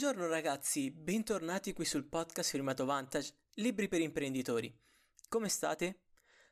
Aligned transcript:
Buongiorno 0.00 0.28
ragazzi, 0.28 0.92
bentornati 0.92 1.72
qui 1.72 1.84
sul 1.84 2.04
podcast 2.04 2.50
firmato 2.50 2.84
Vantage, 2.84 3.32
Libri 3.54 3.88
per 3.88 4.00
imprenditori. 4.00 4.72
Come 5.28 5.48
state? 5.48 6.02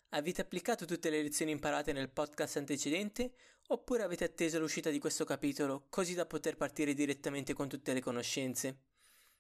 Avete 0.09 0.41
applicato 0.41 0.85
tutte 0.85 1.11
le 1.11 1.23
lezioni 1.23 1.53
imparate 1.53 1.93
nel 1.93 2.11
podcast 2.11 2.57
antecedente 2.57 3.35
oppure 3.69 4.03
avete 4.03 4.25
atteso 4.25 4.59
l'uscita 4.59 4.91
di 4.91 4.99
questo 4.99 5.25
capitolo 5.25 5.87
così 5.91 6.15
da 6.15 6.27
poter 6.27 6.57
partire 6.57 6.93
direttamente 6.93 7.55
con 7.55 7.69
tutte 7.69 7.93
le 7.93 8.01
conoscenze? 8.01 8.81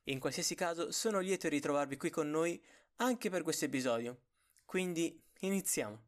In 0.04 0.20
qualsiasi 0.20 0.54
caso 0.54 0.92
sono 0.92 1.18
lieto 1.18 1.48
di 1.48 1.56
ritrovarvi 1.56 1.96
qui 1.96 2.10
con 2.10 2.30
noi 2.30 2.62
anche 2.98 3.28
per 3.28 3.42
questo 3.42 3.64
episodio. 3.64 4.20
Quindi 4.64 5.20
iniziamo. 5.40 6.04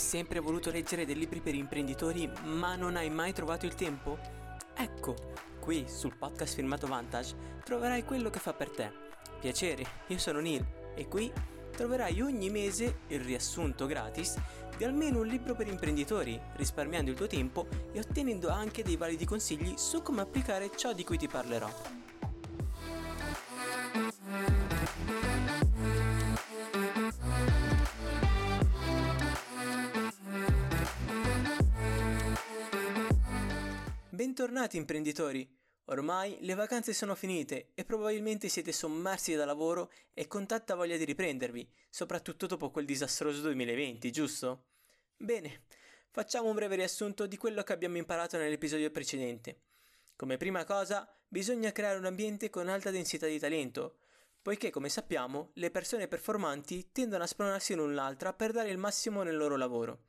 Sempre 0.00 0.40
voluto 0.40 0.70
leggere 0.70 1.04
dei 1.04 1.14
libri 1.14 1.40
per 1.40 1.54
imprenditori 1.54 2.28
ma 2.44 2.74
non 2.74 2.96
hai 2.96 3.10
mai 3.10 3.32
trovato 3.32 3.66
il 3.66 3.74
tempo? 3.74 4.18
Ecco, 4.74 5.14
qui 5.60 5.84
sul 5.86 6.16
podcast 6.16 6.54
firmato 6.54 6.86
Vantage 6.86 7.60
troverai 7.62 8.02
quello 8.02 8.30
che 8.30 8.38
fa 8.38 8.54
per 8.54 8.70
te. 8.70 8.90
Piacere, 9.38 9.84
io 10.06 10.18
sono 10.18 10.40
Neil 10.40 10.66
e 10.96 11.06
qui 11.06 11.30
troverai 11.70 12.20
ogni 12.22 12.50
mese 12.50 13.00
il 13.08 13.20
riassunto 13.20 13.86
gratis 13.86 14.36
di 14.76 14.84
almeno 14.84 15.20
un 15.20 15.26
libro 15.26 15.54
per 15.54 15.68
imprenditori, 15.68 16.40
risparmiando 16.56 17.10
il 17.10 17.16
tuo 17.16 17.26
tempo 17.26 17.68
e 17.92 18.00
ottenendo 18.00 18.48
anche 18.48 18.82
dei 18.82 18.96
validi 18.96 19.26
consigli 19.26 19.74
su 19.76 20.02
come 20.02 20.22
applicare 20.22 20.70
ciò 20.74 20.94
di 20.94 21.04
cui 21.04 21.18
ti 21.18 21.28
parlerò. 21.28 21.70
Bentornati 34.40 34.78
imprenditori! 34.78 35.46
Ormai 35.84 36.38
le 36.40 36.54
vacanze 36.54 36.94
sono 36.94 37.14
finite 37.14 37.72
e 37.74 37.84
probabilmente 37.84 38.48
siete 38.48 38.72
sommersi 38.72 39.34
da 39.34 39.44
lavoro 39.44 39.92
e 40.14 40.26
con 40.28 40.46
tanta 40.46 40.74
voglia 40.74 40.96
di 40.96 41.04
riprendervi, 41.04 41.70
soprattutto 41.90 42.46
dopo 42.46 42.70
quel 42.70 42.86
disastroso 42.86 43.42
2020, 43.42 44.10
giusto? 44.10 44.64
Bene, 45.14 45.64
facciamo 46.08 46.48
un 46.48 46.54
breve 46.54 46.76
riassunto 46.76 47.26
di 47.26 47.36
quello 47.36 47.62
che 47.62 47.74
abbiamo 47.74 47.98
imparato 47.98 48.38
nell'episodio 48.38 48.90
precedente. 48.90 49.60
Come 50.16 50.38
prima 50.38 50.64
cosa, 50.64 51.06
bisogna 51.28 51.70
creare 51.70 51.98
un 51.98 52.06
ambiente 52.06 52.48
con 52.48 52.66
alta 52.68 52.90
densità 52.90 53.26
di 53.26 53.38
talento, 53.38 53.98
poiché 54.40 54.70
come 54.70 54.88
sappiamo 54.88 55.50
le 55.56 55.70
persone 55.70 56.08
performanti 56.08 56.92
tendono 56.92 57.24
a 57.24 57.26
spronarsi 57.26 57.74
l'un 57.74 57.94
l'altra 57.94 58.32
per 58.32 58.52
dare 58.52 58.70
il 58.70 58.78
massimo 58.78 59.22
nel 59.22 59.36
loro 59.36 59.58
lavoro. 59.58 60.04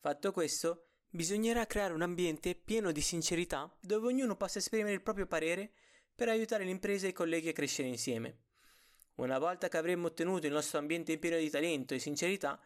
Fatto 0.00 0.32
questo, 0.32 0.91
Bisognerà 1.14 1.66
creare 1.66 1.92
un 1.92 2.00
ambiente 2.00 2.54
pieno 2.54 2.90
di 2.90 3.02
sincerità 3.02 3.70
dove 3.80 4.06
ognuno 4.06 4.34
possa 4.34 4.60
esprimere 4.60 4.94
il 4.94 5.02
proprio 5.02 5.26
parere 5.26 5.70
per 6.14 6.30
aiutare 6.30 6.64
l'impresa 6.64 7.04
e 7.04 7.10
i 7.10 7.12
colleghi 7.12 7.50
a 7.50 7.52
crescere 7.52 7.88
insieme. 7.88 8.38
Una 9.16 9.38
volta 9.38 9.68
che 9.68 9.76
avremo 9.76 10.06
ottenuto 10.06 10.46
il 10.46 10.54
nostro 10.54 10.78
ambiente 10.78 11.18
pieno 11.18 11.36
di 11.36 11.50
talento 11.50 11.92
e 11.92 11.98
sincerità, 11.98 12.58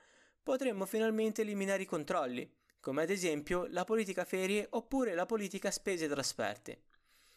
potremo 0.44 0.86
finalmente 0.86 1.42
eliminare 1.42 1.82
i 1.82 1.86
controlli, 1.86 2.48
come 2.78 3.02
ad 3.02 3.10
esempio 3.10 3.66
la 3.70 3.82
politica 3.82 4.24
ferie 4.24 4.64
oppure 4.70 5.14
la 5.14 5.26
politica 5.26 5.72
spese 5.72 6.04
e 6.04 6.08
trasferte. 6.08 6.82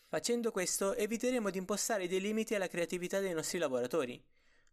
Facendo 0.06 0.52
questo 0.52 0.94
eviteremo 0.94 1.50
di 1.50 1.58
impostare 1.58 2.08
dei 2.08 2.22
limiti 2.22 2.54
alla 2.54 2.68
creatività 2.68 3.20
dei 3.20 3.34
nostri 3.34 3.58
lavoratori. 3.58 4.24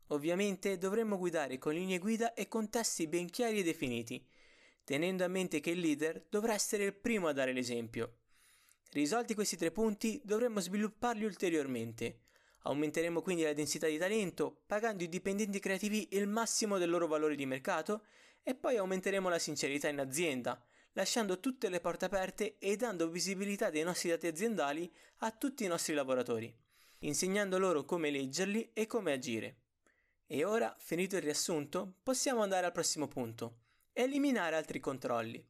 Ovviamente 0.09 0.77
dovremmo 0.77 1.17
guidare 1.17 1.57
con 1.57 1.73
linee 1.73 1.97
guida 1.97 2.35
e 2.35 2.47
contesti 2.47 3.07
ben 3.07 3.31
chiari 3.31 3.61
e 3.61 3.63
definiti, 3.63 4.23
tenendo 4.87 5.25
a 5.25 5.29
mente 5.29 5.59
che 5.59 5.71
il 5.71 5.81
leader 5.81 6.27
dovrà 6.29 6.55
essere 6.55 6.85
il 6.85 6.95
primo 6.95 7.27
a 7.27 7.33
dare 7.33 7.53
l'esempio. 7.53 8.19
Risolti 8.93 9.35
questi 9.35 9.57
tre 9.57 9.73
punti 9.73 10.21
dovremmo 10.23 10.61
svilupparli 10.61 11.25
ulteriormente. 11.25 12.21
Aumenteremo 12.63 13.21
quindi 13.21 13.43
la 13.43 13.53
densità 13.53 13.89
di 13.89 13.99
talento, 13.99 14.63
pagando 14.65 15.03
i 15.03 15.09
dipendenti 15.09 15.59
creativi 15.59 16.11
il 16.13 16.29
massimo 16.29 16.79
del 16.79 16.89
loro 16.89 17.09
valore 17.09 17.35
di 17.35 17.47
mercato 17.47 18.05
e 18.45 18.55
poi 18.55 18.77
aumenteremo 18.77 19.29
la 19.29 19.41
sincerità 19.41 19.89
in 19.89 19.99
azienda, 19.99 20.65
lasciando 20.93 21.41
tutte 21.41 21.69
le 21.69 21.81
porte 21.81 22.05
aperte 22.05 22.57
e 22.59 22.77
dando 22.77 23.09
visibilità 23.09 23.71
dei 23.71 23.83
nostri 23.83 24.11
dati 24.11 24.29
aziendali 24.29 24.89
a 25.19 25.33
tutti 25.33 25.65
i 25.65 25.69
nostri 25.69 25.95
lavoratori, 25.95 26.57
insegnando 27.01 27.59
loro 27.59 27.85
come 27.85 28.11
leggerli 28.11 28.71
e 28.73 28.87
come 28.87 29.13
agire. 29.13 29.57
E 30.29 30.45
ora, 30.45 30.73
finito 30.79 31.17
il 31.17 31.23
riassunto, 31.23 31.97
possiamo 32.05 32.43
andare 32.43 32.67
al 32.67 32.73
prossimo 32.73 33.09
punto, 33.09 33.66
eliminare 33.99 34.57
altri 34.57 34.79
controlli. 34.79 35.43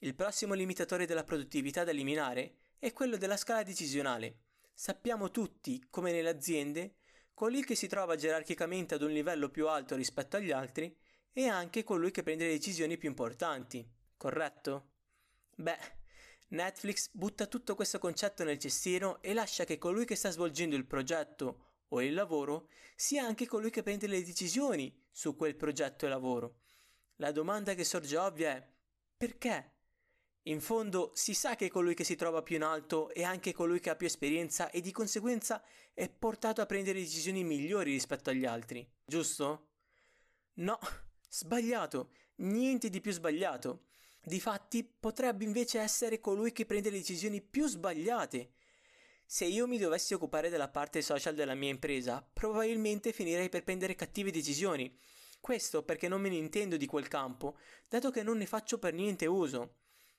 Il 0.00 0.14
prossimo 0.14 0.52
limitatore 0.52 1.06
della 1.06 1.24
produttività 1.24 1.82
da 1.82 1.92
eliminare 1.92 2.56
è 2.78 2.92
quello 2.92 3.16
della 3.16 3.38
scala 3.38 3.62
decisionale. 3.62 4.40
Sappiamo 4.74 5.30
tutti 5.30 5.86
come 5.88 6.12
nelle 6.12 6.28
aziende 6.28 6.96
colui 7.32 7.64
che 7.64 7.74
si 7.74 7.86
trova 7.86 8.16
gerarchicamente 8.16 8.94
ad 8.94 9.02
un 9.02 9.12
livello 9.12 9.48
più 9.48 9.66
alto 9.66 9.96
rispetto 9.96 10.36
agli 10.36 10.50
altri 10.50 10.94
è 11.32 11.46
anche 11.46 11.82
colui 11.82 12.10
che 12.10 12.22
prende 12.22 12.44
le 12.44 12.52
decisioni 12.52 12.98
più 12.98 13.08
importanti, 13.08 13.88
corretto? 14.18 14.90
Beh, 15.56 15.78
Netflix 16.48 17.08
butta 17.12 17.46
tutto 17.46 17.74
questo 17.74 17.98
concetto 17.98 18.44
nel 18.44 18.58
cestino 18.58 19.22
e 19.22 19.32
lascia 19.32 19.64
che 19.64 19.78
colui 19.78 20.04
che 20.04 20.16
sta 20.16 20.28
svolgendo 20.28 20.76
il 20.76 20.84
progetto 20.84 21.84
o 21.88 22.02
il 22.02 22.12
lavoro 22.12 22.68
sia 22.94 23.24
anche 23.24 23.46
colui 23.46 23.70
che 23.70 23.82
prende 23.82 24.06
le 24.06 24.22
decisioni 24.22 24.94
su 25.10 25.34
quel 25.34 25.56
progetto 25.56 26.04
e 26.04 26.10
lavoro 26.10 26.56
la 27.20 27.32
domanda 27.32 27.74
che 27.74 27.84
sorge 27.84 28.16
ovvia 28.16 28.56
è 28.56 28.66
perché? 29.16 29.74
In 30.44 30.60
fondo 30.62 31.12
si 31.14 31.34
sa 31.34 31.54
che 31.54 31.68
colui 31.68 31.94
che 31.94 32.02
si 32.02 32.16
trova 32.16 32.42
più 32.42 32.56
in 32.56 32.62
alto 32.62 33.10
è 33.10 33.22
anche 33.22 33.52
colui 33.52 33.78
che 33.78 33.90
ha 33.90 33.96
più 33.96 34.06
esperienza 34.06 34.70
e 34.70 34.80
di 34.80 34.90
conseguenza 34.90 35.62
è 35.92 36.08
portato 36.08 36.62
a 36.62 36.66
prendere 36.66 36.98
decisioni 36.98 37.44
migliori 37.44 37.92
rispetto 37.92 38.30
agli 38.30 38.46
altri, 38.46 38.90
giusto? 39.04 39.68
No, 40.54 40.78
sbagliato, 41.28 42.12
niente 42.36 42.88
di 42.88 43.02
più 43.02 43.12
sbagliato. 43.12 43.88
Difatti 44.22 44.82
potrebbe 44.82 45.44
invece 45.44 45.78
essere 45.78 46.20
colui 46.20 46.52
che 46.52 46.64
prende 46.64 46.88
le 46.88 46.98
decisioni 46.98 47.42
più 47.42 47.66
sbagliate. 47.66 48.52
Se 49.26 49.44
io 49.44 49.66
mi 49.66 49.76
dovessi 49.76 50.14
occupare 50.14 50.48
della 50.48 50.70
parte 50.70 51.02
social 51.02 51.34
della 51.34 51.54
mia 51.54 51.70
impresa, 51.70 52.26
probabilmente 52.32 53.12
finirei 53.12 53.50
per 53.50 53.62
prendere 53.62 53.94
cattive 53.94 54.30
decisioni 54.30 54.98
questo 55.40 55.82
perché 55.82 56.06
non 56.06 56.20
me 56.20 56.28
ne 56.28 56.36
intendo 56.36 56.76
di 56.76 56.86
quel 56.86 57.08
campo, 57.08 57.56
dato 57.88 58.10
che 58.10 58.22
non 58.22 58.36
ne 58.36 58.46
faccio 58.46 58.78
per 58.78 58.94
niente 58.94 59.26
uso. 59.26 59.78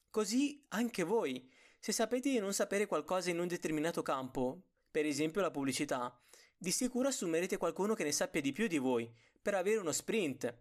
Così 0.10 0.66
anche 0.70 1.04
voi, 1.04 1.50
se 1.80 1.92
sapete 1.92 2.30
di 2.30 2.40
non 2.40 2.54
sapere 2.54 2.86
qualcosa 2.86 3.30
in 3.30 3.40
un 3.40 3.48
determinato 3.48 4.02
campo, 4.02 4.64
per 4.90 5.06
esempio 5.06 5.42
la 5.42 5.52
pubblicità, 5.52 6.20
di 6.58 6.72
sicuro 6.72 7.08
assumerete 7.08 7.58
qualcuno 7.58 7.94
che 7.94 8.04
ne 8.04 8.12
sappia 8.12 8.42
di 8.42 8.52
più 8.52 8.68
di 8.68 8.78
voi, 8.78 9.12
per 9.42 9.56
avere 9.56 9.78
uno 9.78 9.92
sprint. 9.92 10.54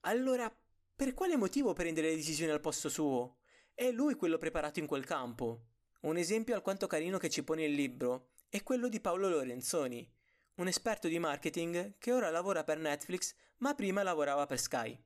Allora, 0.00 0.54
per 0.94 1.14
quale 1.14 1.36
motivo 1.36 1.72
prendere 1.72 2.08
le 2.08 2.16
decisioni 2.16 2.52
al 2.52 2.60
posto 2.60 2.88
suo? 2.88 3.38
È 3.72 3.90
lui 3.90 4.14
quello 4.14 4.38
preparato 4.38 4.80
in 4.80 4.86
quel 4.86 5.04
campo. 5.04 5.66
Un 6.02 6.16
esempio 6.16 6.54
alquanto 6.54 6.86
carino 6.86 7.18
che 7.18 7.30
ci 7.30 7.42
pone 7.42 7.64
il 7.64 7.72
libro 7.74 8.30
è 8.48 8.62
quello 8.62 8.88
di 8.88 9.00
Paolo 9.00 9.28
Lorenzoni, 9.28 10.10
un 10.56 10.68
esperto 10.68 11.08
di 11.08 11.18
marketing 11.18 11.96
che 11.98 12.12
ora 12.12 12.30
lavora 12.30 12.64
per 12.64 12.78
Netflix 12.78 13.34
ma 13.58 13.74
prima 13.74 14.02
lavorava 14.02 14.46
per 14.46 14.58
Sky. 14.58 14.98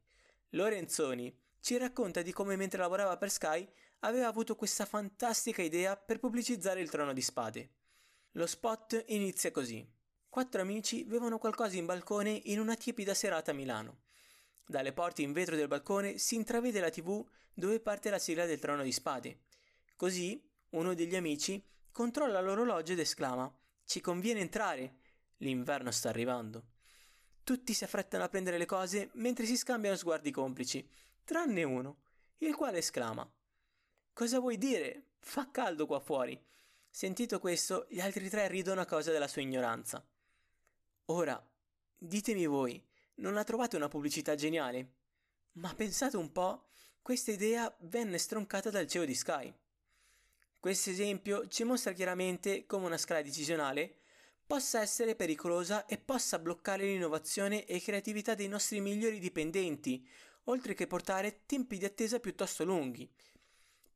Lorenzoni 0.51 1.37
ci 1.61 1.77
racconta 1.77 2.23
di 2.23 2.33
come 2.33 2.57
mentre 2.57 2.81
lavorava 2.81 3.17
per 3.17 3.31
Sky 3.31 3.69
aveva 4.01 4.27
avuto 4.27 4.57
questa 4.57 4.87
fantastica 4.87 5.63
idea 5.63 5.97
per 5.97 6.19
pubblicizzare 6.19 6.81
il 6.81 6.91
trono 6.91 7.13
di 7.13 7.21
spade. 7.21 7.71
Lo 8.33 8.47
spot 8.47 9.05
inizia 9.09 9.51
così. 9.51 9.87
Quattro 10.29 10.63
amici 10.63 11.05
bevono 11.05 11.39
qualcosa 11.39 11.77
in 11.77 11.87
balcone 11.87 12.41
in 12.45 12.61
una 12.61 12.77
tiepida 12.77 13.15
serata 13.15 13.51
a 13.51 13.55
Milano. 13.55 14.03
Dalle 14.65 14.93
porte 14.93 15.23
in 15.23 15.33
vetro 15.33 15.57
del 15.57 15.67
balcone 15.67 16.19
si 16.19 16.37
intravede 16.37 16.81
la 16.81 16.91
tv 16.91 17.27
dove 17.53 17.81
parte 17.81 18.11
la 18.11 18.19
sigla 18.19 18.47
del 18.47 18.61
trono 18.61 18.83
di 18.83 18.93
spade. 18.93 19.41
Così 19.97 20.43
uno 20.71 20.95
degli 20.95 21.17
amici 21.17 21.63
controlla 21.91 22.41
l'orologio 22.41 22.93
ed 22.93 23.01
esclama 23.01 23.53
Ci 23.85 24.01
conviene 24.01 24.41
entrare 24.41 24.99
L'inverno 25.39 25.91
sta 25.91 26.11
arrivando. 26.11 26.65
Tutti 27.51 27.75
si 27.75 27.83
affrettano 27.83 28.23
a 28.23 28.29
prendere 28.29 28.59
le 28.59 28.65
cose 28.65 29.11
mentre 29.15 29.45
si 29.45 29.57
scambiano 29.57 29.97
sguardi 29.97 30.31
complici, 30.31 30.89
tranne 31.25 31.65
uno, 31.65 31.97
il 32.39 32.55
quale 32.55 32.79
esclama 32.79 33.29
Cosa 34.13 34.39
vuoi 34.39 34.57
dire? 34.57 35.15
Fa 35.19 35.51
caldo 35.51 35.85
qua 35.85 35.99
fuori. 35.99 36.41
Sentito 36.89 37.41
questo, 37.41 37.89
gli 37.91 37.99
altri 37.99 38.31
tre 38.31 38.47
ridono 38.47 38.83
a 38.83 38.85
causa 38.85 39.11
della 39.11 39.27
sua 39.27 39.43
ignoranza. 39.43 40.01
Ora, 41.07 41.45
ditemi 41.99 42.47
voi, 42.47 42.81
non 43.17 43.35
la 43.35 43.43
trovate 43.43 43.75
una 43.75 43.89
pubblicità 43.89 44.37
geniale? 44.37 44.93
Ma 45.55 45.75
pensate 45.75 46.17
un 46.17 46.31
po', 46.31 46.69
questa 47.03 47.33
idea 47.33 47.75
venne 47.81 48.19
stroncata 48.19 48.71
dal 48.71 48.87
CEO 48.87 49.05
di 49.05 49.15
Sky. 49.17 49.53
Questo 50.61 50.91
esempio 50.91 51.49
ci 51.49 51.65
mostra 51.65 51.91
chiaramente 51.95 52.65
come 52.67 52.87
una 52.87 52.97
scala 52.97 53.23
decisionale 53.23 54.00
possa 54.51 54.81
essere 54.81 55.15
pericolosa 55.15 55.87
e 55.87 55.97
possa 55.97 56.41
bloccare 56.41 56.85
l'innovazione 56.85 57.65
e 57.67 57.81
creatività 57.81 58.35
dei 58.35 58.49
nostri 58.49 58.81
migliori 58.81 59.21
dipendenti, 59.21 60.05
oltre 60.47 60.75
che 60.75 60.89
portare 60.89 61.43
tempi 61.47 61.79
di 61.79 61.85
attesa 61.85 62.19
piuttosto 62.19 62.65
lunghi. 62.65 63.09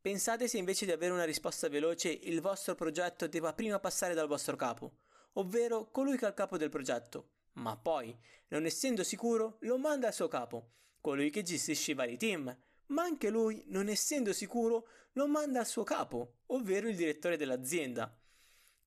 Pensate 0.00 0.46
se 0.46 0.58
invece 0.58 0.84
di 0.84 0.92
avere 0.92 1.12
una 1.12 1.24
risposta 1.24 1.68
veloce 1.68 2.08
il 2.08 2.40
vostro 2.40 2.76
progetto 2.76 3.26
debba 3.26 3.52
prima 3.52 3.80
passare 3.80 4.14
dal 4.14 4.28
vostro 4.28 4.54
capo, 4.54 4.98
ovvero 5.32 5.90
colui 5.90 6.16
che 6.16 6.26
è 6.26 6.28
il 6.28 6.34
capo 6.34 6.56
del 6.56 6.68
progetto, 6.68 7.30
ma 7.54 7.76
poi, 7.76 8.16
non 8.50 8.64
essendo 8.64 9.02
sicuro, 9.02 9.56
lo 9.62 9.76
manda 9.76 10.06
al 10.06 10.14
suo 10.14 10.28
capo, 10.28 10.74
colui 11.00 11.30
che 11.30 11.42
gestisce 11.42 11.90
i 11.90 11.94
vari 11.94 12.16
team, 12.16 12.56
ma 12.86 13.02
anche 13.02 13.28
lui, 13.28 13.64
non 13.70 13.88
essendo 13.88 14.32
sicuro, 14.32 14.86
lo 15.14 15.26
manda 15.26 15.58
al 15.58 15.66
suo 15.66 15.82
capo, 15.82 16.42
ovvero 16.46 16.88
il 16.88 16.94
direttore 16.94 17.36
dell'azienda. 17.36 18.16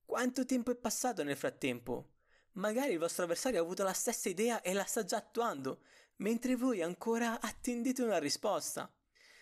Quanto 0.07 0.45
tempo 0.45 0.71
è 0.71 0.75
passato 0.75 1.21
nel 1.21 1.35
frattempo? 1.35 2.13
Magari 2.53 2.93
il 2.93 2.97
vostro 2.97 3.25
avversario 3.25 3.59
ha 3.59 3.61
avuto 3.61 3.83
la 3.83 3.91
stessa 3.91 4.29
idea 4.29 4.61
e 4.61 4.71
la 4.71 4.85
sta 4.85 5.03
già 5.03 5.17
attuando, 5.17 5.81
mentre 6.19 6.55
voi 6.55 6.81
ancora 6.81 7.41
attendete 7.41 8.03
una 8.03 8.17
risposta. 8.17 8.89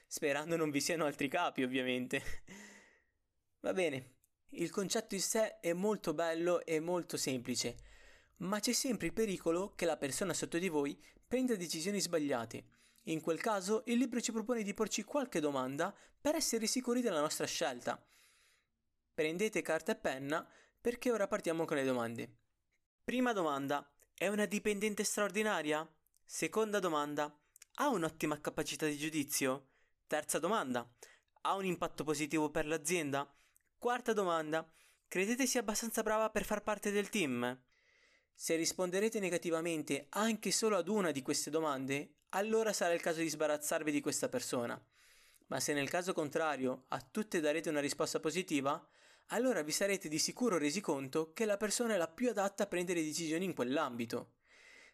Sperando 0.07 0.55
non 0.55 0.71
vi 0.71 0.81
siano 0.81 1.05
altri 1.05 1.27
capi, 1.27 1.61
ovviamente. 1.61 2.19
Va 3.61 3.73
bene, 3.73 4.15
il 4.53 4.71
concetto 4.71 5.13
in 5.13 5.21
sé 5.21 5.59
è 5.59 5.71
molto 5.73 6.15
bello 6.15 6.65
e 6.65 6.79
molto 6.79 7.15
semplice, 7.15 7.77
ma 8.37 8.59
c'è 8.59 8.73
sempre 8.73 9.05
il 9.05 9.13
pericolo 9.13 9.75
che 9.75 9.85
la 9.85 9.97
persona 9.97 10.33
sotto 10.33 10.57
di 10.57 10.67
voi 10.67 10.99
prenda 11.27 11.55
decisioni 11.55 12.01
sbagliate. 12.01 12.65
In 13.03 13.21
quel 13.21 13.39
caso 13.39 13.83
il 13.85 13.99
libro 13.99 14.19
ci 14.19 14.31
propone 14.31 14.63
di 14.63 14.73
porci 14.73 15.03
qualche 15.03 15.39
domanda 15.39 15.95
per 16.19 16.33
essere 16.33 16.65
sicuri 16.65 17.01
della 17.01 17.21
nostra 17.21 17.45
scelta. 17.45 18.03
Prendete 19.15 19.61
carta 19.61 19.93
e 19.93 19.95
penna 19.95 20.45
perché 20.81 21.09
ora 21.09 21.25
partiamo 21.25 21.63
con 21.63 21.77
le 21.77 21.85
domande. 21.85 22.35
Prima 23.01 23.31
domanda. 23.31 23.89
È 24.13 24.27
una 24.27 24.45
dipendente 24.45 25.05
straordinaria? 25.05 25.89
Seconda 26.25 26.79
domanda. 26.79 27.33
Ha 27.75 27.87
un'ottima 27.87 28.41
capacità 28.41 28.85
di 28.85 28.97
giudizio? 28.97 29.69
Terza 30.05 30.37
domanda. 30.37 30.85
Ha 31.43 31.53
un 31.53 31.63
impatto 31.63 32.03
positivo 32.03 32.49
per 32.49 32.67
l'azienda? 32.67 33.33
Quarta 33.77 34.11
domanda. 34.11 34.69
Credete 35.07 35.47
sia 35.47 35.61
abbastanza 35.61 36.03
brava 36.03 36.29
per 36.29 36.43
far 36.43 36.61
parte 36.61 36.91
del 36.91 37.07
team? 37.07 37.57
Se 38.33 38.57
risponderete 38.57 39.21
negativamente 39.21 40.07
anche 40.09 40.51
solo 40.51 40.75
ad 40.75 40.89
una 40.89 41.11
di 41.11 41.21
queste 41.21 41.49
domande, 41.49 42.15
allora 42.31 42.73
sarà 42.73 42.93
il 42.93 42.99
caso 42.99 43.21
di 43.21 43.29
sbarazzarvi 43.29 43.91
di 43.91 44.01
questa 44.01 44.27
persona. 44.27 44.77
Ma 45.47 45.61
se 45.61 45.71
nel 45.71 45.89
caso 45.89 46.11
contrario 46.11 46.83
a 46.89 46.99
tutte 46.99 47.39
darete 47.39 47.69
una 47.69 47.79
risposta 47.79 48.19
positiva, 48.19 48.85
allora 49.27 49.63
vi 49.63 49.71
sarete 49.71 50.07
di 50.07 50.19
sicuro 50.19 50.57
resi 50.57 50.81
conto 50.81 51.33
che 51.33 51.45
la 51.45 51.57
persona 51.57 51.95
è 51.95 51.97
la 51.97 52.07
più 52.07 52.29
adatta 52.29 52.63
a 52.63 52.67
prendere 52.67 53.03
decisioni 53.03 53.45
in 53.45 53.53
quell'ambito. 53.53 54.33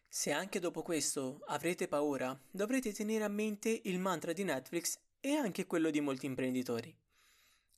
Se 0.08 0.30
anche 0.30 0.58
dopo 0.58 0.82
questo 0.82 1.40
avrete 1.46 1.88
paura, 1.88 2.38
dovrete 2.50 2.92
tenere 2.92 3.24
a 3.24 3.28
mente 3.28 3.80
il 3.84 3.98
mantra 3.98 4.32
di 4.32 4.44
Netflix 4.44 4.98
e 5.20 5.34
anche 5.34 5.66
quello 5.66 5.90
di 5.90 6.00
molti 6.00 6.26
imprenditori. 6.26 6.94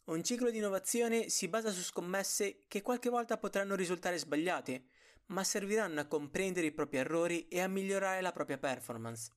Un 0.04 0.22
ciclo 0.22 0.50
di 0.50 0.58
innovazione 0.58 1.28
si 1.28 1.48
basa 1.48 1.70
su 1.70 1.80
scommesse 1.80 2.64
che 2.68 2.82
qualche 2.82 3.08
volta 3.08 3.38
potranno 3.38 3.74
risultare 3.74 4.18
sbagliate, 4.18 4.84
ma 5.26 5.42
serviranno 5.42 6.00
a 6.00 6.06
comprendere 6.06 6.66
i 6.66 6.72
propri 6.72 6.98
errori 6.98 7.48
e 7.48 7.60
a 7.60 7.68
migliorare 7.68 8.20
la 8.20 8.32
propria 8.32 8.58
performance. 8.58 9.30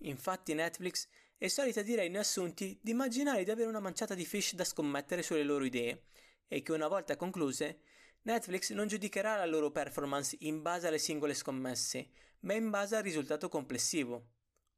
Infatti 0.00 0.54
Netflix 0.54 1.08
è 1.38 1.46
solita 1.46 1.82
dire 1.82 2.02
ai 2.02 2.10
neoassunti 2.10 2.80
di 2.82 2.90
immaginare 2.90 3.44
di 3.44 3.50
avere 3.52 3.68
una 3.68 3.78
manciata 3.78 4.16
di 4.16 4.24
fish 4.24 4.54
da 4.54 4.64
scommettere 4.64 5.22
sulle 5.22 5.44
loro 5.44 5.64
idee 5.64 6.06
e 6.48 6.62
che 6.62 6.72
una 6.72 6.88
volta 6.88 7.14
concluse, 7.14 7.82
Netflix 8.22 8.72
non 8.72 8.88
giudicherà 8.88 9.36
la 9.36 9.46
loro 9.46 9.70
performance 9.70 10.36
in 10.40 10.62
base 10.62 10.88
alle 10.88 10.98
singole 10.98 11.34
scommesse, 11.34 12.08
ma 12.40 12.54
in 12.54 12.70
base 12.70 12.96
al 12.96 13.04
risultato 13.04 13.48
complessivo. 13.48 14.30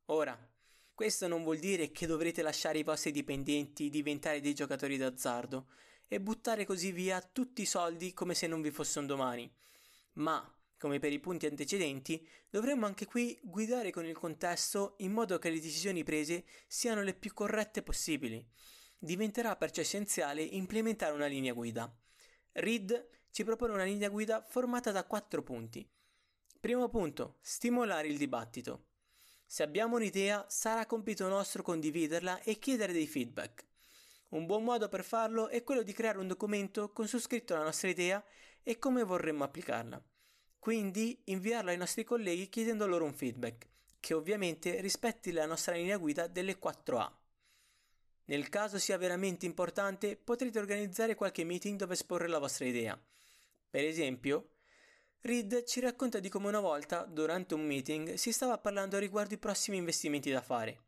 Ora, 0.07 0.39
questo 0.95 1.27
non 1.29 1.43
vuol 1.43 1.59
dire 1.59 1.93
che 1.93 2.07
dovrete 2.07 2.43
lasciare 2.43 2.79
i 2.79 2.83
vostri 2.83 3.11
dipendenti 3.11 3.89
diventare 3.89 4.43
dei 4.43 4.53
giocatori 4.53 4.99
d'azzardo 4.99 5.67
e 6.07 6.21
buttare 6.21 6.67
così 6.67 6.93
via 6.93 7.23
tutti 7.23 7.63
i 7.63 7.67
soldi 7.67 8.13
come 8.13 8.35
se 8.35 8.47
non 8.47 8.61
vi 8.61 8.71
fosse 8.71 8.99
un 8.99 9.07
domani. 9.07 9.51
Ma, 10.15 10.60
come 10.81 10.99
per 10.99 11.13
i 11.13 11.21
punti 11.21 11.45
antecedenti, 11.45 12.27
dovremmo 12.49 12.87
anche 12.87 13.05
qui 13.05 13.39
guidare 13.43 13.91
con 13.91 14.07
il 14.07 14.17
contesto 14.17 14.95
in 15.01 15.13
modo 15.13 15.39
che 15.39 15.51
le 15.51 15.61
decisioni 15.61 16.05
prese 16.05 16.47
siano 16.67 17.03
le 17.03 17.13
più 17.13 17.35
corrette 17.35 17.83
possibili. 17.83 18.43
Diventerà 18.99 19.57
perciò 19.57 19.83
essenziale 19.83 20.41
implementare 20.41 21.13
una 21.13 21.27
linea 21.27 21.53
guida. 21.53 21.95
Reed 22.53 23.09
ci 23.31 23.45
propone 23.45 23.75
una 23.75 23.85
linea 23.85 24.09
guida 24.09 24.43
formata 24.43 24.91
da 24.91 25.05
quattro 25.05 25.43
punti. 25.43 25.87
Primo 26.59 26.89
punto, 26.89 27.37
stimolare 27.43 28.09
il 28.09 28.17
dibattito. 28.17 28.87
Se 29.45 29.63
abbiamo 29.63 29.97
un'idea, 29.97 30.47
sarà 30.49 30.87
compito 30.87 31.29
nostro 31.29 31.63
condividerla 31.63 32.41
e 32.41 32.59
chiedere 32.59 32.95
dei 32.95 33.07
feedback. 33.07 33.67
Un 34.31 34.47
buon 34.47 34.65
modo 34.65 34.89
per 34.89 35.05
farlo 35.05 35.49
è 35.49 35.63
quello 35.63 35.83
di 35.83 35.93
creare 35.93 36.17
un 36.17 36.27
documento 36.27 36.91
con 36.91 37.07
su 37.07 37.19
scritto 37.19 37.53
la 37.53 37.65
nostra 37.65 37.91
idea 37.91 38.25
e 38.63 38.79
come 38.79 39.03
vorremmo 39.03 39.45
applicarla. 39.45 40.03
Quindi 40.61 41.19
inviarlo 41.25 41.71
ai 41.71 41.79
nostri 41.79 42.05
colleghi 42.05 42.51
chiedendo 42.51 42.87
loro 42.87 43.07
un 43.07 43.15
feedback, 43.15 43.67
che 43.99 44.13
ovviamente 44.13 44.83
rispetti 44.83 45.33
la 45.33 45.47
nostra 45.47 45.73
linea 45.75 45.97
guida 45.97 46.27
delle 46.27 46.59
4A. 46.59 47.11
Nel 48.27 48.51
caso 48.51 48.79
sia 48.79 48.99
veramente 48.99 49.47
importante, 49.47 50.19
potrete 50.19 50.59
organizzare 50.59 51.15
qualche 51.15 51.45
meeting 51.45 51.79
dove 51.79 51.95
esporre 51.95 52.29
la 52.29 52.39
vostra 52.39 52.67
idea. 52.67 53.03
Per 53.71 53.83
esempio, 53.83 54.51
Reed 55.23 55.65
ci 55.65 55.81
racconta 55.81 56.19
di 56.19 56.29
come 56.29 56.49
una 56.49 56.61
volta, 56.61 57.05
durante 57.05 57.55
un 57.55 57.65
meeting, 57.65 58.15
si 58.15 58.31
stava 58.31 58.59
parlando 58.59 58.99
riguardo 58.99 59.33
i 59.33 59.39
prossimi 59.39 59.79
investimenti 59.79 60.31
da 60.31 60.43
fare. 60.43 60.79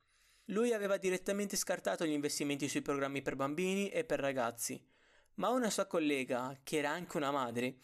Lui 0.46 0.74
aveva 0.74 0.98
direttamente 0.98 1.56
scartato 1.56 2.04
gli 2.04 2.12
investimenti 2.12 2.68
sui 2.68 2.82
programmi 2.82 3.22
per 3.22 3.36
bambini 3.36 3.88
e 3.88 4.04
per 4.04 4.20
ragazzi, 4.20 4.78
ma 5.36 5.48
una 5.48 5.70
sua 5.70 5.86
collega, 5.86 6.60
che 6.62 6.76
era 6.76 6.90
anche 6.90 7.16
una 7.16 7.30
madre, 7.30 7.76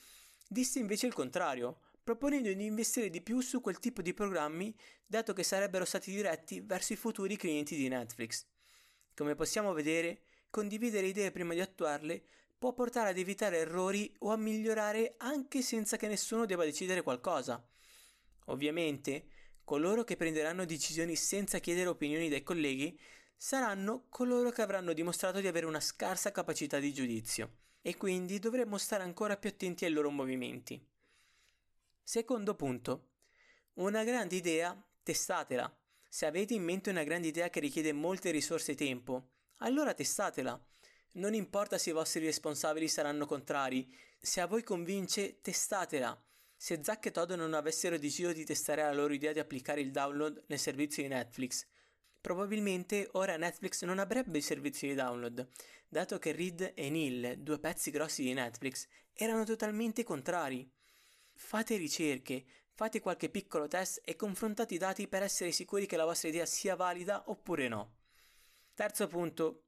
disse 0.48 0.78
invece 0.78 1.06
il 1.06 1.12
contrario, 1.12 1.80
proponendo 2.02 2.50
di 2.50 2.64
investire 2.64 3.10
di 3.10 3.20
più 3.20 3.40
su 3.40 3.60
quel 3.60 3.78
tipo 3.78 4.00
di 4.00 4.14
programmi, 4.14 4.74
dato 5.06 5.34
che 5.34 5.42
sarebbero 5.42 5.84
stati 5.84 6.10
diretti 6.10 6.60
verso 6.60 6.94
i 6.94 6.96
futuri 6.96 7.36
clienti 7.36 7.76
di 7.76 7.86
Netflix. 7.88 8.46
Come 9.14 9.34
possiamo 9.34 9.74
vedere, 9.74 10.22
condividere 10.48 11.06
idee 11.06 11.30
prima 11.30 11.52
di 11.52 11.60
attuarle 11.60 12.24
può 12.56 12.72
portare 12.72 13.10
ad 13.10 13.18
evitare 13.18 13.58
errori 13.58 14.12
o 14.20 14.32
a 14.32 14.36
migliorare 14.36 15.14
anche 15.18 15.60
senza 15.60 15.98
che 15.98 16.08
nessuno 16.08 16.46
debba 16.46 16.64
decidere 16.64 17.02
qualcosa. 17.02 17.62
Ovviamente, 18.46 19.26
coloro 19.62 20.02
che 20.02 20.16
prenderanno 20.16 20.64
decisioni 20.64 21.14
senza 21.14 21.58
chiedere 21.58 21.90
opinioni 21.90 22.30
dai 22.30 22.42
colleghi 22.42 22.98
saranno 23.36 24.06
coloro 24.08 24.50
che 24.50 24.62
avranno 24.62 24.94
dimostrato 24.94 25.40
di 25.40 25.46
avere 25.46 25.66
una 25.66 25.78
scarsa 25.78 26.32
capacità 26.32 26.78
di 26.78 26.93
giudizio 26.93 27.67
e 27.82 27.97
quindi 27.97 28.39
dovremmo 28.39 28.79
stare 28.79 29.03
ancora 29.03 29.37
più 29.37 29.51
attenti 29.51 29.85
ai 29.85 29.93
loro 29.93 30.11
movimenti. 30.11 30.81
Secondo 32.03 32.55
punto. 32.55 33.08
Una 33.75 34.05
grande 34.05 34.37
idea, 34.37 34.77
testatela. 35.03 35.73
Se 36.08 36.27
avete 36.27 36.55
in 36.55 36.65
mente 36.65 36.91
una 36.91 37.05
grande 37.05 37.29
idea 37.29 37.51
che 37.51 37.61
richiede 37.61 37.93
molte 37.93 38.31
risorse 38.31 38.73
e 38.73 38.75
tempo, 38.75 39.31
allora 39.58 39.94
testatela. 39.94 40.61
Non 41.13 41.35
importa 41.35 41.79
se 41.79 41.91
i 41.91 41.93
vostri 41.93 42.25
responsabili 42.25 42.89
saranno 42.89 43.27
contrari, 43.27 43.93
se 44.19 44.41
a 44.41 44.47
voi 44.47 44.63
convince, 44.63 45.41
testatela. 45.41 46.20
Se 46.56 46.82
Zack 46.82 47.06
e 47.06 47.11
Todd 47.11 47.32
non 47.32 47.55
avessero 47.55 47.99
deciso 47.99 48.32
di 48.32 48.44
testare 48.44 48.82
la 48.82 48.93
loro 48.93 49.13
idea 49.13 49.32
di 49.32 49.39
applicare 49.39 49.81
il 49.81 49.93
download 49.93 50.44
nel 50.47 50.58
servizio 50.58 51.03
di 51.03 51.08
Netflix, 51.08 51.67
probabilmente 52.20 53.08
ora 53.13 53.37
Netflix 53.37 53.84
non 53.84 53.98
avrebbe 53.98 54.39
il 54.39 54.44
servizio 54.44 54.89
di 54.89 54.94
download, 54.94 55.48
dato 55.89 56.19
che 56.19 56.32
Reed 56.32 56.72
e 56.75 56.91
Neil, 56.91 57.39
due 57.39 57.58
pezzi 57.58 57.91
grossi 57.91 58.22
di 58.22 58.32
Netflix, 58.32 58.87
erano 59.13 59.44
totalmente 59.44 60.05
contrari. 60.05 60.70
Fate 61.34 61.77
ricerche, 61.77 62.44
fate 62.72 63.01
qualche 63.01 63.29
piccolo 63.29 63.67
test 63.69 64.01
e 64.05 64.17
confrontate 64.17 64.75
i 64.75 64.79
dati 64.79 65.08
per 65.08 65.22
essere 65.22 65.53
sicuri 65.53 65.87
che 65.87 65.96
la 65.96 66.05
vostra 66.05 66.29
idea 66.29 66.46
sia 66.46 66.77
valida 66.77 67.25
oppure 67.27 67.69
no. 67.69 67.96
Terzo 68.75 69.06
punto, 69.06 69.65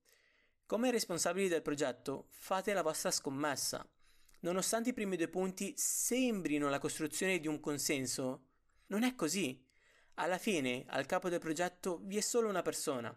come 0.67 0.91
responsabili 0.91 1.49
del 1.49 1.63
progetto, 1.63 2.29
fate 2.31 2.73
la 2.73 2.83
vostra 2.83 3.11
scommessa. 3.11 3.85
Nonostante 4.43 4.91
i 4.91 4.95
primi 4.95 5.17
due 5.17 5.29
punti 5.29 5.75
sembrino 5.77 6.69
la 6.69 6.79
costruzione 6.79 7.41
di 7.41 7.49
un 7.49 7.59
consenso, 7.59 8.47
non 8.87 9.03
è 9.03 9.15
così. 9.15 9.67
Alla 10.15 10.39
fine, 10.39 10.85
al 10.89 11.07
capo 11.07 11.29
del 11.29 11.39
progetto 11.39 12.01
vi 12.03 12.17
è 12.17 12.21
solo 12.21 12.49
una 12.49 12.63
persona, 12.63 13.17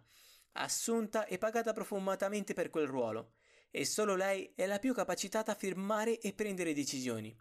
assunta 0.53 1.25
e 1.25 1.37
pagata 1.37 1.73
profumatamente 1.73 2.53
per 2.53 2.69
quel 2.69 2.87
ruolo, 2.87 3.33
e 3.71 3.85
solo 3.85 4.15
lei 4.15 4.51
è 4.55 4.65
la 4.65 4.79
più 4.79 4.93
capacitata 4.93 5.51
a 5.51 5.55
firmare 5.55 6.19
e 6.19 6.33
prendere 6.33 6.73
decisioni. 6.73 7.35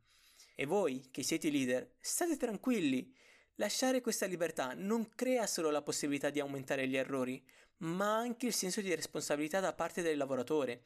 E 0.55 0.67
voi, 0.67 1.09
che 1.11 1.23
siete 1.23 1.51
leader, 1.51 1.95
state 2.01 2.37
tranquilli. 2.37 3.15
Lasciare 3.57 4.01
questa 4.01 4.27
libertà 4.27 4.73
non 4.75 5.11
crea 5.15 5.47
solo 5.47 5.71
la 5.71 5.83
possibilità 5.83 6.31
di 6.31 6.41
aumentare 6.41 6.89
gli 6.89 6.97
errori, 6.97 7.45
ma 7.79 8.17
anche 8.17 8.47
il 8.47 8.55
senso 8.55 8.81
di 8.81 8.95
responsabilità 8.95 9.61
da 9.61 9.75
parte 9.75 10.03
del 10.03 10.17
lavoratore, 10.17 10.85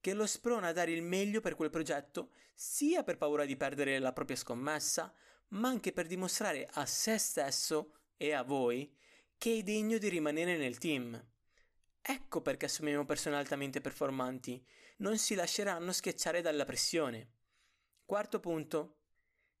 che 0.00 0.14
lo 0.14 0.26
sprona 0.26 0.68
a 0.68 0.72
dare 0.72 0.92
il 0.92 1.02
meglio 1.02 1.40
per 1.40 1.54
quel 1.54 1.70
progetto, 1.70 2.30
sia 2.54 3.02
per 3.04 3.18
paura 3.18 3.44
di 3.44 3.56
perdere 3.56 3.98
la 3.98 4.12
propria 4.12 4.36
scommessa, 4.36 5.12
ma 5.50 5.68
anche 5.68 5.92
per 5.92 6.06
dimostrare 6.06 6.68
a 6.72 6.86
se 6.86 7.18
stesso 7.18 7.97
e 8.18 8.32
a 8.32 8.42
voi 8.42 8.94
che 9.38 9.58
è 9.58 9.62
degno 9.62 9.96
di 9.96 10.08
rimanere 10.08 10.58
nel 10.58 10.76
team. 10.76 11.24
Ecco 12.02 12.42
perché 12.42 12.66
assumiamo 12.66 13.04
persone 13.04 13.36
altamente 13.36 13.80
performanti. 13.80 14.62
Non 14.98 15.16
si 15.16 15.34
lasceranno 15.34 15.92
schiacciare 15.92 16.42
dalla 16.42 16.64
pressione. 16.64 17.30
Quarto 18.04 18.40
punto. 18.40 18.96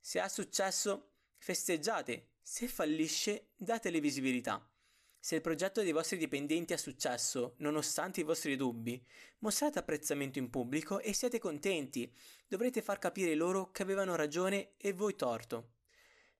Se 0.00 0.18
ha 0.18 0.28
successo, 0.28 1.12
festeggiate. 1.38 2.32
Se 2.42 2.66
fallisce, 2.66 3.50
datele 3.56 4.00
visibilità. 4.00 4.68
Se 5.20 5.36
il 5.36 5.40
progetto 5.40 5.82
dei 5.82 5.92
vostri 5.92 6.16
dipendenti 6.16 6.72
ha 6.72 6.78
successo, 6.78 7.54
nonostante 7.58 8.20
i 8.20 8.24
vostri 8.24 8.56
dubbi, 8.56 9.04
mostrate 9.40 9.78
apprezzamento 9.78 10.38
in 10.38 10.48
pubblico 10.48 11.00
e 11.00 11.12
siete 11.12 11.38
contenti. 11.38 12.10
Dovrete 12.46 12.82
far 12.82 12.98
capire 12.98 13.34
loro 13.34 13.70
che 13.70 13.82
avevano 13.82 14.16
ragione 14.16 14.72
e 14.76 14.92
voi 14.92 15.14
torto. 15.14 15.74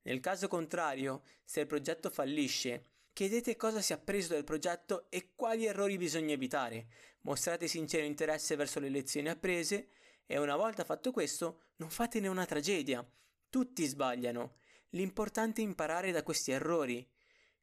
Nel 0.03 0.21
caso 0.21 0.49
contrario, 0.49 1.23
se 1.45 1.61
il 1.61 1.67
progetto 1.67 2.11
fallisce, 2.11 2.85
chiedete 3.13 3.57
cosa 3.57 3.81
si 3.81 3.93
è 3.93 3.97
appreso 3.97 4.35
dal 4.35 4.45
progetto 4.45 5.07
e 5.11 5.33
quali 5.35 5.67
errori 5.67 5.97
bisogna 5.97 6.35
evitare. 6.35 6.87
Mostrate 7.23 7.67
sincero 7.67 8.07
interesse 8.07 8.57
verso 8.57 8.81
le 8.81 8.89
lezioni 8.89 9.29
apprese 9.29 9.89
e 10.25 10.39
una 10.39 10.57
volta 10.57 10.85
fatto 10.85 11.11
questo, 11.11 11.63
non 11.77 11.91
fatene 11.91 12.29
una 12.29 12.47
tragedia. 12.47 13.07
Tutti 13.51 13.85
sbagliano. 13.87 14.57
L'importante 14.91 15.61
è 15.61 15.65
imparare 15.65 16.13
da 16.13 16.23
questi 16.23 16.51
errori. 16.51 17.07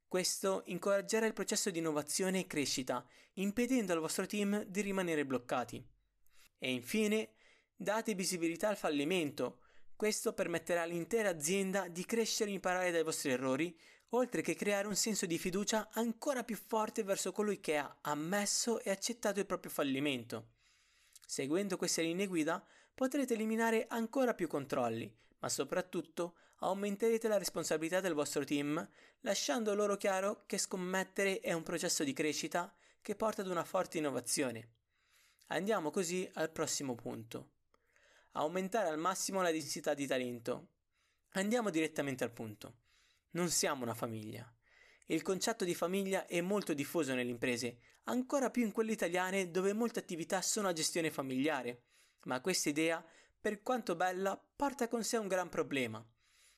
Questo 0.08 0.64
incoraggerà 0.66 1.26
il 1.26 1.34
processo 1.34 1.70
di 1.70 1.80
innovazione 1.80 2.40
e 2.40 2.48
crescita, 2.48 3.06
impedendo 3.34 3.94
al 3.94 4.00
vostro 4.00 4.26
team 4.26 4.64
di 4.64 4.82
rimanere 4.82 5.26
bloccati. 5.26 5.84
E 6.58 6.72
infine, 6.72 7.34
date 7.76 8.14
visibilità 8.14 8.70
al 8.70 8.78
fallimento. 8.78 9.60
Questo 9.96 10.34
permetterà 10.34 10.82
all'intera 10.82 11.30
azienda 11.30 11.88
di 11.88 12.06
crescere 12.06 12.50
e 12.50 12.56
imparare 12.56 12.92
dai 12.92 13.04
vostri 13.04 13.32
errori, 13.32 13.78
oltre 14.10 14.42
che 14.42 14.54
creare 14.54 14.88
un 14.88 14.96
senso 14.96 15.26
di 15.26 15.38
fiducia 15.38 15.88
ancora 15.94 16.44
più 16.44 16.58
forte 16.58 17.04
verso 17.04 17.32
colui 17.32 17.62
che 17.62 17.78
ha 17.78 17.98
ammesso 18.02 18.82
e 18.82 18.90
accettato 18.90 19.40
il 19.40 19.46
proprio 19.46 19.72
fallimento. 19.72 20.50
Seguendo 21.26 21.78
queste 21.78 22.02
linee 22.02 22.28
guida 22.28 22.64
potrete 22.94 23.36
eliminare 23.36 23.86
ancora 23.88 24.34
più 24.34 24.48
controlli, 24.48 25.10
ma 25.40 25.48
soprattutto 25.48 26.36
aumenterete 26.58 27.30
la 27.30 27.38
responsabilità 27.38 28.02
del 28.02 28.14
vostro 28.14 28.44
team, 28.44 28.88
lasciando 29.22 29.74
loro 29.74 29.96
chiaro 29.96 30.44
che 30.46 30.58
scommettere 30.58 31.40
è 31.40 31.54
un 31.54 31.64
processo 31.64 32.04
di 32.04 32.14
crescita 32.14 32.74
che 33.02 33.16
porta 33.16 33.42
ad 33.42 33.48
una 33.48 33.64
forte 33.64 33.98
innovazione. 33.98 34.72
Andiamo 35.48 35.90
così 35.90 36.30
al 36.34 36.52
prossimo 36.52 36.96
punto. 36.96 37.55
Aumentare 38.38 38.90
al 38.90 38.98
massimo 38.98 39.42
la 39.42 39.52
densità 39.52 39.94
di 39.94 40.06
talento. 40.06 40.72
Andiamo 41.36 41.70
direttamente 41.70 42.26
al 42.26 42.34
punto. 42.34 42.80
Non 43.32 43.50
siamo 43.50 43.84
una 43.84 43.94
famiglia. 43.94 44.46
Il 45.06 45.22
concetto 45.22 45.64
di 45.64 45.74
famiglia 45.74 46.26
è 46.26 46.42
molto 46.42 46.74
diffuso 46.74 47.14
nelle 47.14 47.30
imprese, 47.30 47.78
ancora 48.04 48.50
più 48.50 48.64
in 48.64 48.74
quelle 48.74 48.92
italiane 48.92 49.52
dove 49.52 49.72
molte 49.72 50.00
attività 50.00 50.42
sono 50.42 50.68
a 50.68 50.74
gestione 50.74 51.12
familiare, 51.12 51.84
ma 52.24 52.42
questa 52.42 52.68
idea, 52.68 53.06
per 53.40 53.62
quanto 53.62 53.96
bella, 53.96 54.38
porta 54.56 54.90
con 54.90 55.02
sé 55.06 55.16
un 55.16 55.30
gran 55.30 55.48
problema. 55.48 56.06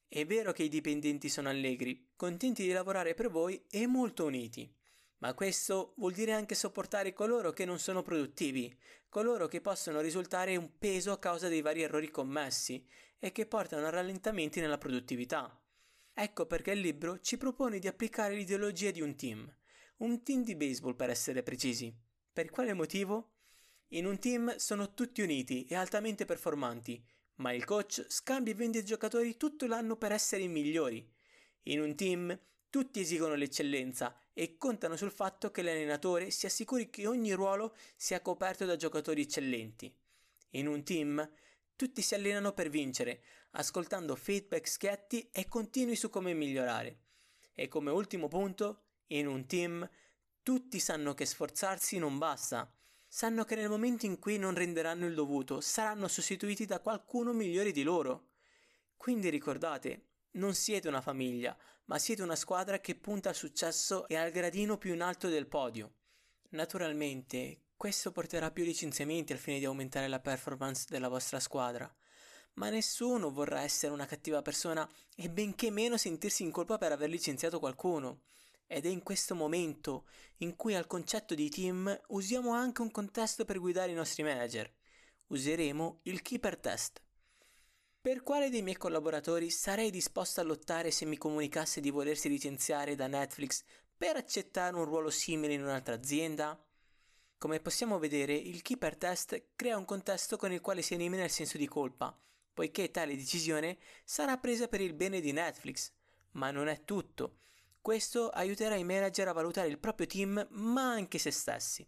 È 0.07 0.25
vero 0.25 0.53
che 0.53 0.63
i 0.63 0.69
dipendenti 0.69 1.29
sono 1.29 1.49
allegri, 1.49 2.09
contenti 2.15 2.63
di 2.63 2.71
lavorare 2.71 3.13
per 3.13 3.29
voi 3.29 3.63
e 3.69 3.85
molto 3.85 4.25
uniti. 4.25 4.76
Ma 5.19 5.33
questo 5.33 5.93
vuol 5.97 6.13
dire 6.13 6.33
anche 6.33 6.53
sopportare 6.53 7.13
coloro 7.13 7.51
che 7.51 7.65
non 7.65 7.79
sono 7.79 8.03
produttivi, 8.03 8.77
coloro 9.09 9.47
che 9.47 9.61
possono 9.61 9.99
risultare 9.99 10.55
un 10.55 10.77
peso 10.77 11.11
a 11.11 11.17
causa 11.17 11.47
dei 11.47 11.61
vari 11.61 11.81
errori 11.81 12.11
commessi 12.11 12.85
e 13.17 13.31
che 13.31 13.47
portano 13.47 13.87
a 13.87 13.89
rallentamenti 13.89 14.59
nella 14.59 14.77
produttività. 14.77 15.59
Ecco 16.13 16.45
perché 16.45 16.71
il 16.71 16.81
libro 16.81 17.19
ci 17.19 17.37
propone 17.37 17.79
di 17.79 17.87
applicare 17.87 18.35
l'ideologia 18.35 18.91
di 18.91 19.01
un 19.01 19.15
team, 19.15 19.51
un 19.97 20.21
team 20.21 20.43
di 20.43 20.55
baseball 20.55 20.95
per 20.95 21.09
essere 21.09 21.41
precisi. 21.41 21.95
Per 22.31 22.51
quale 22.51 22.73
motivo? 22.73 23.31
In 23.89 24.05
un 24.05 24.19
team 24.19 24.55
sono 24.57 24.93
tutti 24.93 25.21
uniti 25.21 25.65
e 25.65 25.75
altamente 25.75 26.25
performanti, 26.25 27.03
ma 27.35 27.53
il 27.53 27.65
coach 27.65 28.05
scambia 28.07 28.53
e 28.53 28.55
vende 28.55 28.79
i 28.79 28.85
giocatori 28.85 29.37
tutto 29.37 29.65
l'anno 29.65 29.95
per 29.95 30.11
essere 30.11 30.43
i 30.43 30.47
migliori. 30.47 31.07
In 31.63 31.81
un 31.81 31.95
team 31.95 32.37
tutti 32.69 32.99
esigono 32.99 33.33
l'eccellenza 33.33 34.15
e 34.39 34.55
contano 34.59 34.95
sul 34.95 35.09
fatto 35.09 35.49
che 35.49 35.63
l'allenatore 35.63 36.29
si 36.29 36.45
assicuri 36.45 36.91
che 36.91 37.07
ogni 37.07 37.33
ruolo 37.33 37.75
sia 37.95 38.21
coperto 38.21 38.65
da 38.65 38.75
giocatori 38.75 39.23
eccellenti. 39.23 39.91
In 40.51 40.67
un 40.67 40.83
team 40.83 41.27
tutti 41.75 42.03
si 42.03 42.13
allenano 42.13 42.51
per 42.51 42.69
vincere, 42.69 43.23
ascoltando 43.53 44.15
feedback 44.15 44.67
schietti 44.67 45.27
e 45.31 45.47
continui 45.47 45.95
su 45.95 46.11
come 46.11 46.35
migliorare. 46.35 46.99
E 47.55 47.67
come 47.67 47.89
ultimo 47.89 48.27
punto, 48.27 48.83
in 49.07 49.25
un 49.25 49.47
team 49.47 49.89
tutti 50.43 50.79
sanno 50.79 51.15
che 51.15 51.25
sforzarsi 51.25 51.97
non 51.97 52.19
basta, 52.19 52.71
sanno 53.07 53.43
che 53.43 53.55
nel 53.55 53.69
momento 53.69 54.05
in 54.05 54.19
cui 54.19 54.37
non 54.37 54.53
renderanno 54.53 55.07
il 55.07 55.15
dovuto 55.15 55.61
saranno 55.61 56.07
sostituiti 56.07 56.67
da 56.67 56.79
qualcuno 56.79 57.33
migliore 57.33 57.71
di 57.71 57.81
loro. 57.81 58.27
Quindi 58.97 59.29
ricordate, 59.29 60.06
non 60.37 60.53
siete 60.53 60.87
una 60.87 61.01
famiglia, 61.01 61.55
ma 61.85 61.99
siete 61.99 62.21
una 62.21 62.35
squadra 62.35 62.79
che 62.79 62.95
punta 62.95 63.29
al 63.29 63.35
successo 63.35 64.07
e 64.07 64.15
al 64.15 64.31
gradino 64.31 64.77
più 64.77 64.93
in 64.93 65.01
alto 65.01 65.29
del 65.29 65.47
podio. 65.47 65.93
Naturalmente, 66.49 67.61
questo 67.75 68.11
porterà 68.11 68.51
più 68.51 68.63
licenziamenti 68.63 69.33
al 69.33 69.39
fine 69.39 69.59
di 69.59 69.65
aumentare 69.65 70.07
la 70.07 70.19
performance 70.19 70.85
della 70.89 71.09
vostra 71.09 71.39
squadra. 71.39 71.93
Ma 72.53 72.69
nessuno 72.69 73.31
vorrà 73.31 73.61
essere 73.61 73.93
una 73.93 74.05
cattiva 74.05 74.41
persona 74.41 74.89
e 75.15 75.29
benché 75.29 75.69
meno 75.69 75.97
sentirsi 75.97 76.43
in 76.43 76.51
colpa 76.51 76.77
per 76.77 76.91
aver 76.91 77.09
licenziato 77.09 77.59
qualcuno. 77.59 78.21
Ed 78.65 78.85
è 78.85 78.89
in 78.89 79.03
questo 79.03 79.35
momento 79.35 80.07
in 80.37 80.55
cui 80.55 80.75
al 80.75 80.87
concetto 80.87 81.35
di 81.35 81.49
team 81.49 81.99
usiamo 82.07 82.51
anche 82.53 82.81
un 82.81 82.91
contesto 82.91 83.45
per 83.45 83.59
guidare 83.59 83.91
i 83.91 83.95
nostri 83.95 84.23
manager. 84.23 84.71
Useremo 85.27 85.99
il 86.03 86.21
Keeper 86.21 86.57
Test. 86.57 87.01
Per 87.99 88.23
quale 88.23 88.49
dei 88.49 88.61
miei 88.61 88.77
collaboratori 88.77 89.49
sarei 89.49 89.89
disposto 89.89 90.39
a 90.39 90.43
lottare 90.43 90.91
se 90.91 91.05
mi 91.05 91.17
comunicasse 91.17 91.81
di 91.81 91.89
volersi 91.89 92.29
licenziare 92.29 92.95
da 92.95 93.07
Netflix 93.07 93.63
per 93.97 94.15
accettare 94.15 94.75
un 94.75 94.85
ruolo 94.85 95.09
simile 95.09 95.53
in 95.53 95.63
un'altra 95.63 95.95
azienda? 95.95 96.57
Come 97.37 97.59
possiamo 97.59 97.99
vedere, 97.99 98.33
il 98.33 98.61
Keeper 98.61 98.95
Test 98.97 99.49
crea 99.55 99.77
un 99.77 99.85
contesto 99.85 100.37
con 100.37 100.51
il 100.51 100.61
quale 100.61 100.81
si 100.81 100.93
elimina 100.93 101.23
il 101.23 101.29
senso 101.29 101.57
di 101.57 101.67
colpa, 101.67 102.17
poiché 102.53 102.89
tale 102.91 103.15
decisione 103.15 103.77
sarà 104.05 104.37
presa 104.37 104.67
per 104.67 104.81
il 104.81 104.93
bene 104.93 105.19
di 105.19 105.31
Netflix. 105.31 105.91
Ma 106.31 106.49
non 106.49 106.67
è 106.67 106.83
tutto. 106.83 107.39
Questo 107.81 108.29
aiuterà 108.29 108.75
i 108.75 108.83
manager 108.83 109.27
a 109.27 109.33
valutare 109.33 109.67
il 109.67 109.79
proprio 109.79 110.07
team, 110.07 110.47
ma 110.51 110.91
anche 110.91 111.17
se 111.17 111.31
stessi. 111.31 111.87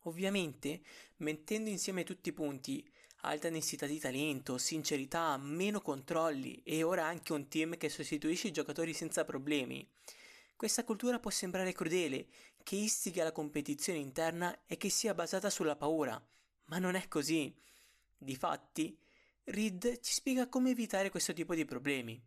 Ovviamente, 0.00 0.82
mettendo 1.16 1.70
insieme 1.70 2.04
tutti 2.04 2.28
i 2.28 2.32
punti, 2.32 2.86
alta 3.26 3.50
densità 3.50 3.86
di 3.86 3.98
talento, 3.98 4.56
sincerità, 4.58 5.36
meno 5.36 5.80
controlli 5.80 6.62
e 6.64 6.82
ora 6.82 7.04
anche 7.04 7.32
un 7.32 7.48
team 7.48 7.76
che 7.76 7.88
sostituisce 7.88 8.48
i 8.48 8.52
giocatori 8.52 8.92
senza 8.92 9.24
problemi. 9.24 9.86
Questa 10.54 10.84
cultura 10.84 11.18
può 11.18 11.30
sembrare 11.30 11.72
crudele, 11.72 12.28
che 12.62 12.76
istiga 12.76 13.22
la 13.22 13.32
competizione 13.32 13.98
interna 13.98 14.62
e 14.66 14.76
che 14.76 14.88
sia 14.88 15.14
basata 15.14 15.50
sulla 15.50 15.76
paura, 15.76 16.20
ma 16.64 16.78
non 16.78 16.94
è 16.94 17.06
così. 17.08 17.54
Difatti, 18.16 18.98
Reed 19.44 20.00
ci 20.00 20.12
spiega 20.12 20.48
come 20.48 20.70
evitare 20.70 21.10
questo 21.10 21.32
tipo 21.32 21.54
di 21.54 21.64
problemi. 21.64 22.20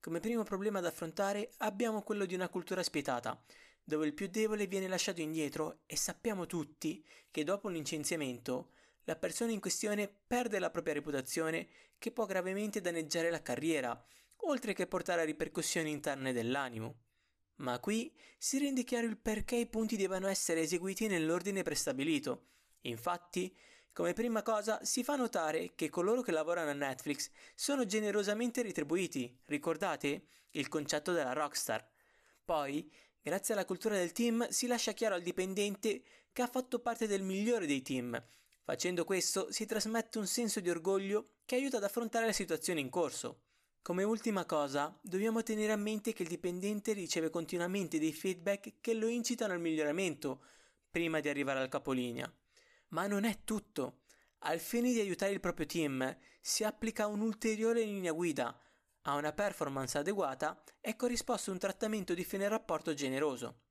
Come 0.00 0.20
primo 0.20 0.42
problema 0.42 0.80
da 0.80 0.88
affrontare 0.88 1.52
abbiamo 1.58 2.02
quello 2.02 2.24
di 2.24 2.34
una 2.34 2.48
cultura 2.48 2.82
spietata, 2.82 3.40
dove 3.84 4.06
il 4.06 4.14
più 4.14 4.28
debole 4.28 4.66
viene 4.66 4.88
lasciato 4.88 5.20
indietro 5.20 5.80
e 5.86 5.96
sappiamo 5.96 6.46
tutti 6.46 7.04
che 7.30 7.44
dopo 7.44 7.66
un 7.66 7.74
licenziamento 7.74 8.70
la 9.04 9.16
persona 9.16 9.52
in 9.52 9.60
questione 9.60 10.08
perde 10.08 10.58
la 10.58 10.70
propria 10.70 10.94
reputazione 10.94 11.68
che 11.98 12.12
può 12.12 12.26
gravemente 12.26 12.80
danneggiare 12.80 13.30
la 13.30 13.42
carriera, 13.42 14.04
oltre 14.44 14.72
che 14.72 14.86
portare 14.86 15.22
a 15.22 15.24
ripercussioni 15.24 15.90
interne 15.90 16.32
dell'animo. 16.32 16.96
Ma 17.56 17.78
qui 17.78 18.12
si 18.38 18.58
rende 18.58 18.82
chiaro 18.82 19.06
il 19.06 19.18
perché 19.18 19.56
i 19.56 19.66
punti 19.66 19.96
debbano 19.96 20.26
essere 20.26 20.62
eseguiti 20.62 21.06
nell'ordine 21.06 21.62
prestabilito. 21.62 22.46
Infatti, 22.82 23.56
come 23.92 24.14
prima 24.14 24.42
cosa 24.42 24.84
si 24.84 25.04
fa 25.04 25.16
notare 25.16 25.74
che 25.74 25.90
coloro 25.90 26.22
che 26.22 26.32
lavorano 26.32 26.70
a 26.70 26.74
Netflix 26.74 27.30
sono 27.54 27.84
generosamente 27.84 28.62
retribuiti, 28.62 29.38
ricordate 29.44 30.26
il 30.52 30.68
concetto 30.68 31.12
della 31.12 31.34
rockstar. 31.34 31.86
Poi, 32.44 32.90
grazie 33.20 33.54
alla 33.54 33.64
cultura 33.64 33.94
del 33.94 34.12
team, 34.12 34.48
si 34.48 34.66
lascia 34.66 34.92
chiaro 34.92 35.14
al 35.14 35.22
dipendente 35.22 36.02
che 36.32 36.42
ha 36.42 36.46
fatto 36.46 36.80
parte 36.80 37.06
del 37.06 37.22
migliore 37.22 37.66
dei 37.66 37.82
team. 37.82 38.20
Facendo 38.64 39.04
questo 39.04 39.50
si 39.50 39.66
trasmette 39.66 40.18
un 40.18 40.26
senso 40.26 40.60
di 40.60 40.70
orgoglio 40.70 41.38
che 41.44 41.56
aiuta 41.56 41.78
ad 41.78 41.84
affrontare 41.84 42.26
la 42.26 42.32
situazione 42.32 42.78
in 42.78 42.90
corso. 42.90 43.42
Come 43.82 44.04
ultima 44.04 44.44
cosa, 44.44 44.96
dobbiamo 45.02 45.42
tenere 45.42 45.72
a 45.72 45.76
mente 45.76 46.12
che 46.12 46.22
il 46.22 46.28
dipendente 46.28 46.92
riceve 46.92 47.30
continuamente 47.30 47.98
dei 47.98 48.12
feedback 48.12 48.74
che 48.80 48.94
lo 48.94 49.08
incitano 49.08 49.52
al 49.52 49.60
miglioramento 49.60 50.44
prima 50.88 51.18
di 51.18 51.28
arrivare 51.28 51.58
al 51.58 51.68
capolinea. 51.68 52.32
Ma 52.88 53.08
non 53.08 53.24
è 53.24 53.40
tutto. 53.42 54.02
Al 54.44 54.60
fine 54.60 54.92
di 54.92 55.00
aiutare 55.00 55.32
il 55.32 55.40
proprio 55.40 55.66
team, 55.66 56.16
si 56.40 56.62
applica 56.62 57.08
un'ulteriore 57.08 57.82
linea 57.82 58.12
guida. 58.12 58.56
A 59.02 59.14
una 59.16 59.32
performance 59.32 59.98
adeguata 59.98 60.62
è 60.80 60.94
corrisposto 60.94 61.50
un 61.50 61.58
trattamento 61.58 62.14
di 62.14 62.22
fine 62.22 62.46
rapporto 62.46 62.94
generoso. 62.94 63.62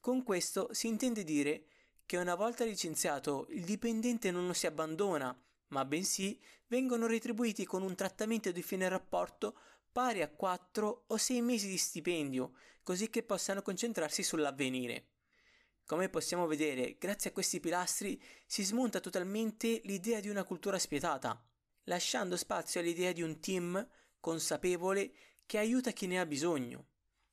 Con 0.00 0.22
questo 0.22 0.72
si 0.72 0.86
intende 0.86 1.24
dire 1.24 1.64
che 2.10 2.16
una 2.16 2.34
volta 2.34 2.64
licenziato 2.64 3.46
il 3.50 3.62
dipendente 3.62 4.32
non 4.32 4.52
si 4.52 4.66
abbandona, 4.66 5.32
ma 5.68 5.84
bensì 5.84 6.36
vengono 6.66 7.06
retribuiti 7.06 7.64
con 7.64 7.82
un 7.82 7.94
trattamento 7.94 8.50
di 8.50 8.62
fine 8.64 8.88
rapporto 8.88 9.56
pari 9.92 10.20
a 10.20 10.28
4 10.28 11.04
o 11.06 11.16
6 11.16 11.40
mesi 11.40 11.68
di 11.68 11.76
stipendio, 11.76 12.54
così 12.82 13.10
che 13.10 13.22
possano 13.22 13.62
concentrarsi 13.62 14.24
sull'avvenire. 14.24 15.10
Come 15.86 16.08
possiamo 16.08 16.48
vedere, 16.48 16.96
grazie 16.98 17.30
a 17.30 17.32
questi 17.32 17.60
pilastri 17.60 18.20
si 18.44 18.64
smonta 18.64 18.98
totalmente 18.98 19.80
l'idea 19.84 20.18
di 20.18 20.28
una 20.28 20.42
cultura 20.42 20.80
spietata, 20.80 21.40
lasciando 21.84 22.36
spazio 22.36 22.80
all'idea 22.80 23.12
di 23.12 23.22
un 23.22 23.38
team 23.38 23.88
consapevole 24.18 25.12
che 25.46 25.58
aiuta 25.58 25.92
chi 25.92 26.08
ne 26.08 26.18
ha 26.18 26.26
bisogno. 26.26 26.88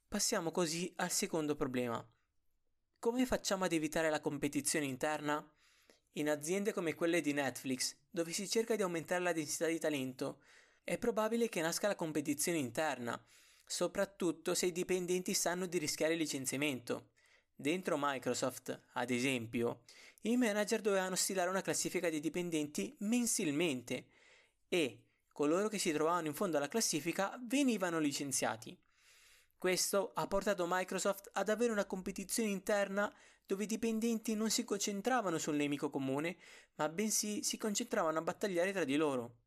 Passiamo 0.08 0.52
così 0.52 0.94
al 0.98 1.10
secondo 1.10 1.56
problema. 1.56 2.08
Come 3.00 3.28
facciamo 3.28 3.64
ad 3.64 3.74
evitare 3.74 4.10
la 4.10 4.20
competizione 4.20 4.88
interna? 4.88 5.48
In 6.14 6.30
aziende 6.30 6.74
come 6.74 6.96
quelle 6.96 7.22
di 7.22 7.32
Netflix, 7.32 7.96
dove 8.10 8.32
si 8.32 8.50
cerca 8.50 8.76
di 8.76 8.82
aumentare 8.82 9.22
la 9.22 9.34
densità 9.34 9.68
di 9.68 9.78
talento, 9.78 10.42
è 10.84 10.98
probabile 10.98 11.48
che 11.48 11.62
nasca 11.62 11.88
la 11.88 11.96
competizione 11.96 12.58
interna, 12.58 13.24
soprattutto 13.64 14.56
se 14.56 14.66
i 14.66 14.72
dipendenti 14.72 15.36
sanno 15.36 15.68
di 15.68 15.78
rischiare 15.78 16.14
il 16.14 16.20
licenziamento. 16.20 17.10
Dentro 17.56 17.98
Microsoft, 18.00 18.82
ad 18.94 19.12
esempio, 19.12 19.82
i 20.22 20.36
manager 20.36 20.82
dovevano 20.82 21.16
stilare 21.16 21.52
una 21.52 21.62
classifica 21.62 22.10
dei 22.10 22.20
dipendenti 22.20 22.96
mensilmente 23.02 24.08
e 24.68 25.04
coloro 25.32 25.68
che 25.68 25.78
si 25.78 25.92
trovavano 25.92 26.26
in 26.26 26.34
fondo 26.34 26.58
alla 26.58 26.68
classifica 26.68 27.40
venivano 27.46 28.00
licenziati. 28.00 28.76
Questo 29.58 30.12
ha 30.14 30.28
portato 30.28 30.66
Microsoft 30.68 31.30
ad 31.34 31.50
avere 31.50 31.72
una 31.72 31.86
competizione 31.86 32.50
interna 32.50 33.14
dove 33.46 33.64
i 33.64 33.68
dipendenti 33.68 34.36
non 34.36 34.50
si 34.50 34.64
concentravano 34.64 35.38
sul 35.38 35.56
nemico 35.56 35.90
comune, 35.90 36.38
ma 36.76 36.90
bensì 36.90 37.44
si 37.44 37.58
concentravano 37.58 38.20
a 38.20 38.22
battagliare 38.22 38.72
tra 38.72 38.84
di 38.84 38.96
loro. 38.96 39.38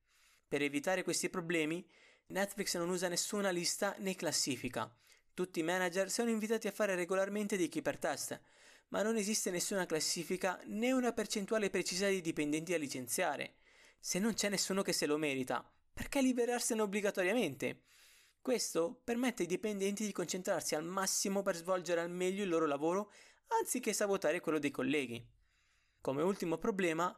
Per 0.48 0.62
evitare 0.62 1.04
questi 1.04 1.28
problemi, 1.28 1.86
Netflix 2.28 2.76
non 2.76 2.88
usa 2.88 3.08
nessuna 3.08 3.50
lista 3.50 3.94
né 3.98 4.14
classifica, 4.14 4.92
tutti 5.40 5.60
i 5.60 5.62
manager 5.62 6.10
sono 6.10 6.28
invitati 6.28 6.66
a 6.66 6.70
fare 6.70 6.94
regolarmente 6.94 7.56
dei 7.56 7.70
keeper 7.70 7.98
test, 7.98 8.38
ma 8.88 9.00
non 9.00 9.16
esiste 9.16 9.50
nessuna 9.50 9.86
classifica 9.86 10.60
né 10.64 10.92
una 10.92 11.12
percentuale 11.12 11.70
precisa 11.70 12.08
di 12.08 12.20
dipendenti 12.20 12.72
da 12.72 12.78
licenziare. 12.78 13.54
Se 13.98 14.18
non 14.18 14.34
c'è 14.34 14.48
nessuno 14.48 14.82
che 14.82 14.92
se 14.92 15.06
lo 15.06 15.16
merita, 15.16 15.66
perché 15.94 16.20
liberarsene 16.20 16.82
obbligatoriamente? 16.82 17.84
Questo 18.42 19.00
permette 19.04 19.42
ai 19.42 19.48
dipendenti 19.48 20.04
di 20.04 20.12
concentrarsi 20.12 20.74
al 20.74 20.84
massimo 20.84 21.42
per 21.42 21.56
svolgere 21.56 22.00
al 22.00 22.10
meglio 22.10 22.42
il 22.42 22.48
loro 22.48 22.66
lavoro 22.66 23.12
anziché 23.58 23.92
sabotare 23.92 24.40
quello 24.40 24.58
dei 24.58 24.70
colleghi. 24.70 25.22
Come 26.00 26.22
ultimo 26.22 26.56
problema, 26.56 27.14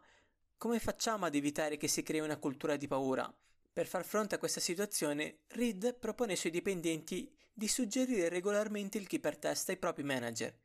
come 0.57 0.81
facciamo 0.81 1.25
ad 1.25 1.35
evitare 1.37 1.77
che 1.77 1.87
si 1.87 2.03
crei 2.03 2.21
una 2.21 2.39
cultura 2.39 2.77
di 2.77 2.89
paura? 2.89 3.33
Per 3.73 3.87
far 3.87 4.05
fronte 4.05 4.35
a 4.35 4.39
questa 4.39 4.61
situazione, 4.61 5.43
Reed 5.49 5.95
propone 5.95 6.33
ai 6.33 6.39
suoi 6.39 6.51
dipendenti 6.51 7.33
di 7.53 7.69
suggerire 7.69 8.29
regolarmente 8.29 8.99
il 8.99 9.07
keeper 9.07 9.39
test 9.39 9.69
ai 9.69 9.77
propri 9.77 10.03
manager, 10.03 10.57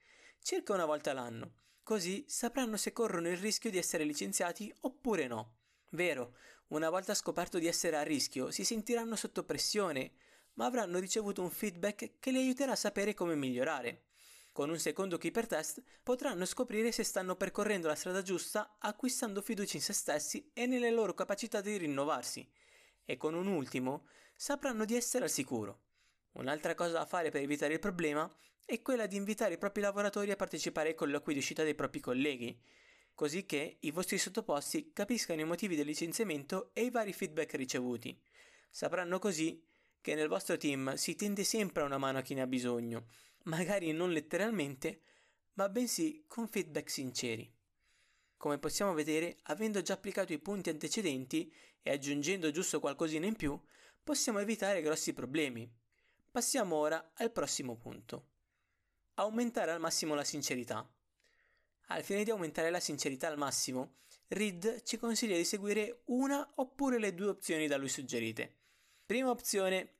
circa 0.41 0.73
una 0.73 0.85
volta 0.85 1.13
l'anno, 1.13 1.53
così 1.83 2.25
sapranno 2.27 2.77
se 2.77 2.93
corrono 2.93 3.29
il 3.29 3.37
rischio 3.37 3.69
di 3.69 3.77
essere 3.77 4.03
licenziati 4.03 4.73
oppure 4.81 5.27
no. 5.27 5.57
Vero, 5.91 6.35
una 6.69 6.89
volta 6.89 7.13
scoperto 7.13 7.59
di 7.59 7.67
essere 7.67 7.95
a 7.95 8.03
rischio, 8.03 8.51
si 8.51 8.65
sentiranno 8.65 9.15
sotto 9.15 9.43
pressione, 9.43 10.13
ma 10.57 10.65
avranno 10.65 10.99
ricevuto 10.99 11.41
un 11.41 11.49
feedback 11.49 12.19
che 12.19 12.31
li 12.31 12.37
aiuterà 12.37 12.73
a 12.73 12.75
sapere 12.75 13.13
come 13.13 13.35
migliorare. 13.35 14.03
Con 14.51 14.69
un 14.69 14.79
secondo 14.79 15.17
keeper 15.17 15.45
test 15.45 15.83
potranno 16.01 16.45
scoprire 16.45 16.91
se 16.91 17.03
stanno 17.03 17.35
percorrendo 17.35 17.87
la 17.87 17.95
strada 17.95 18.23
giusta 18.23 18.77
acquistando 18.79 19.41
fiducia 19.41 19.77
in 19.77 19.83
se 19.83 19.93
stessi 19.93 20.49
e 20.53 20.65
nelle 20.65 20.89
loro 20.89 21.13
capacità 21.13 21.61
di 21.61 21.77
rinnovarsi. 21.77 22.49
E 23.05 23.17
con 23.17 23.35
un 23.35 23.45
ultimo 23.45 24.07
sapranno 24.35 24.83
di 24.83 24.95
essere 24.95 25.25
al 25.25 25.29
sicuro. 25.29 25.81
Un'altra 26.33 26.73
cosa 26.73 26.93
da 26.93 27.05
fare 27.05 27.29
per 27.29 27.41
evitare 27.41 27.73
il 27.73 27.79
problema 27.79 28.31
è 28.65 28.81
quella 28.81 29.05
di 29.05 29.15
invitare 29.15 29.53
i 29.53 29.59
propri 29.59 29.81
lavoratori 29.81 30.31
a 30.31 30.35
partecipare 30.35 30.89
ai 30.89 30.95
colloqui 30.95 31.33
di 31.33 31.39
uscita 31.39 31.63
dei 31.63 31.75
propri 31.75 31.99
colleghi, 31.99 32.59
così 33.13 33.45
che 33.45 33.77
i 33.81 33.91
vostri 33.91 34.17
sottoposti 34.17 34.91
capiscano 34.91 35.41
i 35.41 35.45
motivi 35.45 35.75
del 35.75 35.85
licenziamento 35.85 36.71
e 36.73 36.83
i 36.83 36.89
vari 36.89 37.13
feedback 37.13 37.53
ricevuti. 37.53 38.19
Sapranno 38.69 39.19
così 39.19 39.63
che 40.07 40.15
nel 40.15 40.29
vostro 40.29 40.55
team 40.55 40.93
si 40.93 41.15
tende 41.15 41.43
sempre 41.43 41.81
a 41.81 41.85
una 41.85 41.97
mano 41.97 42.19
a 42.19 42.21
chi 42.21 42.33
ne 42.33 42.39
ha 42.39 42.47
bisogno, 42.47 43.07
magari 43.43 43.91
non 43.91 44.13
letteralmente, 44.13 45.01
ma 45.55 45.67
bensì 45.67 46.23
con 46.29 46.47
feedback 46.47 46.89
sinceri. 46.89 47.53
Come 48.37 48.57
possiamo 48.57 48.93
vedere, 48.93 49.39
avendo 49.43 49.81
già 49.81 49.95
applicato 49.95 50.31
i 50.31 50.39
punti 50.39 50.69
antecedenti 50.69 51.53
e 51.81 51.91
aggiungendo 51.91 52.51
giusto 52.51 52.79
qualcosina 52.79 53.25
in 53.25 53.35
più, 53.35 53.59
possiamo 54.01 54.39
evitare 54.39 54.81
grossi 54.81 55.11
problemi, 55.11 55.69
Passiamo 56.31 56.77
ora 56.77 57.11
al 57.15 57.33
prossimo 57.33 57.75
punto. 57.75 58.27
Aumentare 59.15 59.71
al 59.71 59.81
massimo 59.81 60.15
la 60.15 60.23
sincerità. 60.23 60.89
Al 61.87 62.03
fine 62.03 62.23
di 62.23 62.29
aumentare 62.29 62.69
la 62.69 62.79
sincerità 62.79 63.27
al 63.27 63.37
massimo, 63.37 63.95
Reed 64.29 64.83
ci 64.83 64.97
consiglia 64.97 65.35
di 65.35 65.43
seguire 65.43 66.03
una 66.05 66.49
oppure 66.55 66.97
le 66.97 67.13
due 67.13 67.27
opzioni 67.27 67.67
da 67.67 67.75
lui 67.75 67.89
suggerite. 67.89 68.55
Prima 69.05 69.29
opzione, 69.29 69.96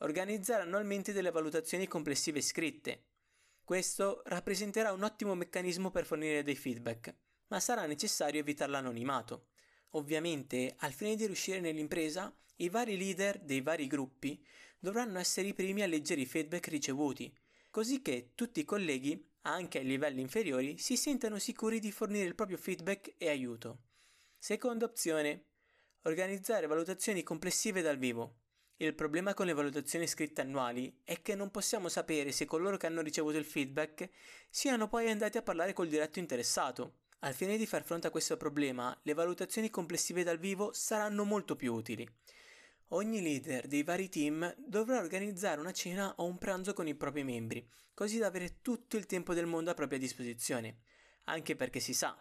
organizzare 0.00 0.62
annualmente 0.62 1.12
delle 1.12 1.30
valutazioni 1.30 1.86
complessive 1.86 2.40
scritte. 2.40 3.04
Questo 3.64 4.22
rappresenterà 4.26 4.92
un 4.92 5.02
ottimo 5.02 5.34
meccanismo 5.34 5.90
per 5.90 6.04
fornire 6.04 6.42
dei 6.42 6.56
feedback, 6.56 7.14
ma 7.48 7.60
sarà 7.60 7.86
necessario 7.86 8.40
evitare 8.40 8.70
l'anonimato. 8.70 9.46
Ovviamente, 9.90 10.74
al 10.78 10.92
fine 10.92 11.16
di 11.16 11.26
riuscire 11.26 11.60
nell'impresa, 11.60 12.34
i 12.56 12.68
vari 12.68 12.96
leader 12.96 13.38
dei 13.38 13.60
vari 13.60 13.86
gruppi 13.86 14.44
dovranno 14.78 15.18
essere 15.18 15.48
i 15.48 15.54
primi 15.54 15.82
a 15.82 15.86
leggere 15.86 16.20
i 16.20 16.26
feedback 16.26 16.68
ricevuti, 16.68 17.32
così 17.70 18.02
che 18.02 18.32
tutti 18.34 18.60
i 18.60 18.64
colleghi, 18.64 19.28
anche 19.42 19.78
ai 19.78 19.84
livelli 19.84 20.20
inferiori, 20.20 20.78
si 20.78 20.96
sentano 20.96 21.38
sicuri 21.38 21.78
di 21.78 21.92
fornire 21.92 22.26
il 22.26 22.34
proprio 22.34 22.56
feedback 22.56 23.14
e 23.16 23.28
aiuto. 23.28 23.82
Seconda 24.38 24.84
opzione. 24.84 25.44
Organizzare 26.02 26.66
valutazioni 26.66 27.22
complessive 27.22 27.82
dal 27.82 27.98
vivo. 27.98 28.39
Il 28.82 28.94
problema 28.94 29.34
con 29.34 29.44
le 29.44 29.52
valutazioni 29.52 30.06
scritte 30.06 30.40
annuali 30.40 31.00
è 31.04 31.20
che 31.20 31.34
non 31.34 31.50
possiamo 31.50 31.90
sapere 31.90 32.32
se 32.32 32.46
coloro 32.46 32.78
che 32.78 32.86
hanno 32.86 33.02
ricevuto 33.02 33.36
il 33.36 33.44
feedback 33.44 34.08
siano 34.48 34.88
poi 34.88 35.10
andati 35.10 35.36
a 35.36 35.42
parlare 35.42 35.74
col 35.74 35.88
diretto 35.88 36.18
interessato. 36.18 37.00
Al 37.18 37.34
fine 37.34 37.58
di 37.58 37.66
far 37.66 37.84
fronte 37.84 38.06
a 38.06 38.10
questo 38.10 38.38
problema, 38.38 38.98
le 39.02 39.12
valutazioni 39.12 39.68
complessive 39.68 40.22
dal 40.22 40.38
vivo 40.38 40.72
saranno 40.72 41.24
molto 41.24 41.56
più 41.56 41.74
utili. 41.74 42.08
Ogni 42.92 43.20
leader 43.20 43.66
dei 43.66 43.82
vari 43.82 44.08
team 44.08 44.54
dovrà 44.56 44.98
organizzare 44.98 45.60
una 45.60 45.72
cena 45.72 46.14
o 46.16 46.24
un 46.24 46.38
pranzo 46.38 46.72
con 46.72 46.88
i 46.88 46.94
propri 46.94 47.22
membri, 47.22 47.68
così 47.92 48.16
da 48.16 48.28
avere 48.28 48.62
tutto 48.62 48.96
il 48.96 49.04
tempo 49.04 49.34
del 49.34 49.44
mondo 49.44 49.70
a 49.70 49.74
propria 49.74 49.98
disposizione. 49.98 50.78
Anche 51.24 51.54
perché 51.54 51.80
si 51.80 51.92
sa, 51.92 52.16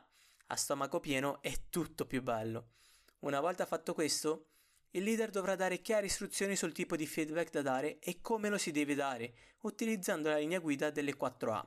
a 0.48 0.56
stomaco 0.58 1.00
pieno 1.00 1.41
è 1.41 1.54
tutto 1.69 2.06
più 2.06 2.22
bello. 2.22 2.72
Una 3.19 3.39
volta 3.39 3.65
fatto 3.65 3.93
questo, 3.93 4.48
il 4.91 5.04
leader 5.04 5.30
dovrà 5.30 5.56
dare 5.56 5.82
chiare 5.82 6.06
istruzioni 6.06 6.56
sul 6.56 6.71
tipo 6.71 6.95
di 6.95 7.06
feedback 7.06 7.52
da 7.52 7.62
dare 7.62 7.99
e 7.99 8.21
come 8.21 8.49
lo 8.49 8.58
si 8.58 8.71
deve 8.71 8.95
dare, 8.95 9.34
utilizzando 9.62 10.30
la 10.30 10.38
linea 10.38 10.60
guida 10.60 10.89
delle 10.89 11.15
4A. 11.15 11.65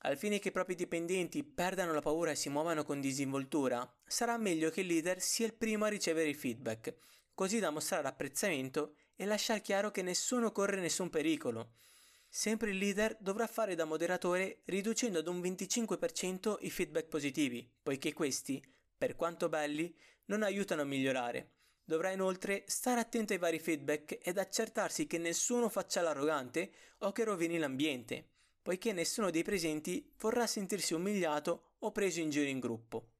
Al 0.00 0.16
fine 0.18 0.38
che 0.38 0.48
i 0.48 0.52
propri 0.52 0.74
dipendenti 0.74 1.42
perdano 1.42 1.92
la 1.92 2.00
paura 2.00 2.30
e 2.30 2.36
si 2.36 2.48
muovano 2.48 2.84
con 2.84 3.00
disinvoltura, 3.00 3.90
sarà 4.06 4.36
meglio 4.36 4.70
che 4.70 4.82
il 4.82 4.86
leader 4.86 5.20
sia 5.20 5.46
il 5.46 5.54
primo 5.54 5.84
a 5.84 5.88
ricevere 5.88 6.28
il 6.28 6.36
feedback 6.36 6.94
così 7.36 7.58
da 7.58 7.68
mostrare 7.68 8.08
apprezzamento 8.08 8.96
e 9.14 9.26
lasciare 9.26 9.60
chiaro 9.60 9.90
che 9.90 10.00
nessuno 10.00 10.52
corre 10.52 10.80
nessun 10.80 11.10
pericolo. 11.10 11.74
Sempre 12.30 12.70
il 12.70 12.78
leader 12.78 13.14
dovrà 13.20 13.46
fare 13.46 13.74
da 13.74 13.84
moderatore 13.84 14.62
riducendo 14.64 15.18
ad 15.18 15.28
un 15.28 15.40
25% 15.40 16.56
i 16.60 16.70
feedback 16.70 17.08
positivi, 17.08 17.70
poiché 17.82 18.14
questi, 18.14 18.62
per 18.96 19.16
quanto 19.16 19.50
belli, 19.50 19.94
non 20.26 20.42
aiutano 20.42 20.80
a 20.80 20.86
migliorare. 20.86 21.55
Dovrà 21.88 22.10
inoltre 22.10 22.64
stare 22.66 22.98
attento 22.98 23.32
ai 23.32 23.38
vari 23.38 23.60
feedback 23.60 24.18
ed 24.20 24.38
accertarsi 24.38 25.06
che 25.06 25.18
nessuno 25.18 25.68
faccia 25.68 26.02
l'arrogante 26.02 26.72
o 26.98 27.12
che 27.12 27.22
rovini 27.22 27.58
l'ambiente, 27.58 28.26
poiché 28.60 28.92
nessuno 28.92 29.30
dei 29.30 29.44
presenti 29.44 30.12
vorrà 30.18 30.48
sentirsi 30.48 30.94
umiliato 30.94 31.74
o 31.78 31.92
preso 31.92 32.18
in 32.18 32.30
giro 32.30 32.48
in 32.48 32.58
gruppo. 32.58 33.10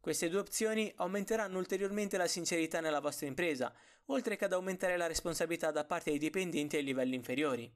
Queste 0.00 0.28
due 0.28 0.40
opzioni 0.40 0.92
aumenteranno 0.96 1.56
ulteriormente 1.56 2.18
la 2.18 2.26
sincerità 2.26 2.80
nella 2.80 3.00
vostra 3.00 3.26
impresa, 3.26 3.74
oltre 4.06 4.36
che 4.36 4.44
ad 4.44 4.52
aumentare 4.52 4.98
la 4.98 5.06
responsabilità 5.06 5.70
da 5.70 5.86
parte 5.86 6.10
dei 6.10 6.18
dipendenti 6.18 6.76
ai 6.76 6.84
livelli 6.84 7.14
inferiori, 7.14 7.72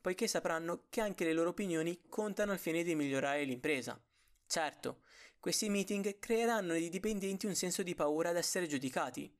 poiché 0.00 0.28
sapranno 0.28 0.86
che 0.88 1.02
anche 1.02 1.24
le 1.24 1.34
loro 1.34 1.50
opinioni 1.50 2.04
contano 2.08 2.52
al 2.52 2.58
fine 2.58 2.82
di 2.82 2.94
migliorare 2.94 3.44
l'impresa. 3.44 4.02
Certo, 4.46 5.02
questi 5.38 5.68
meeting 5.68 6.18
creeranno 6.18 6.72
nei 6.72 6.88
dipendenti 6.88 7.44
un 7.44 7.54
senso 7.54 7.82
di 7.82 7.94
paura 7.94 8.30
ad 8.30 8.36
essere 8.36 8.66
giudicati, 8.66 9.30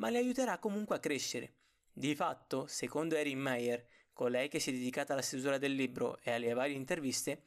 ma 0.00 0.08
li 0.08 0.16
aiuterà 0.16 0.58
comunque 0.58 0.96
a 0.96 0.98
crescere. 0.98 1.54
Di 1.92 2.14
fatto, 2.14 2.66
secondo 2.66 3.14
Erin 3.14 3.38
Meyer, 3.38 3.86
colei 4.12 4.48
che 4.48 4.58
si 4.58 4.70
è 4.70 4.72
dedicata 4.72 5.12
alla 5.12 5.22
stesura 5.22 5.58
del 5.58 5.74
libro 5.74 6.18
e 6.22 6.32
alle 6.32 6.52
varie 6.54 6.74
interviste, 6.74 7.44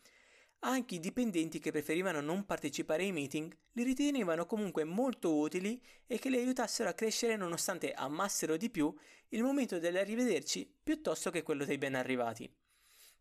anche 0.59 0.95
i 0.95 0.99
dipendenti 0.99 1.59
che 1.59 1.71
preferivano 1.71 2.21
non 2.21 2.45
partecipare 2.45 3.03
ai 3.03 3.11
meeting 3.11 3.53
li 3.73 3.83
ritenevano 3.83 4.45
comunque 4.45 4.85
molto 4.85 5.35
utili 5.35 5.81
e 6.07 6.19
che 6.19 6.29
li 6.29 6.37
aiutassero 6.37 6.89
a 6.89 6.93
crescere 6.93 7.35
nonostante 7.35 7.91
amassero 7.91 8.55
di 8.55 8.69
più 8.69 8.93
il 9.29 9.43
momento 9.43 9.77
dell'arrivederci 9.79 10.79
piuttosto 10.83 11.31
che 11.31 11.43
quello 11.43 11.65
dei 11.65 11.77
ben 11.77 11.95
arrivati. 11.95 12.49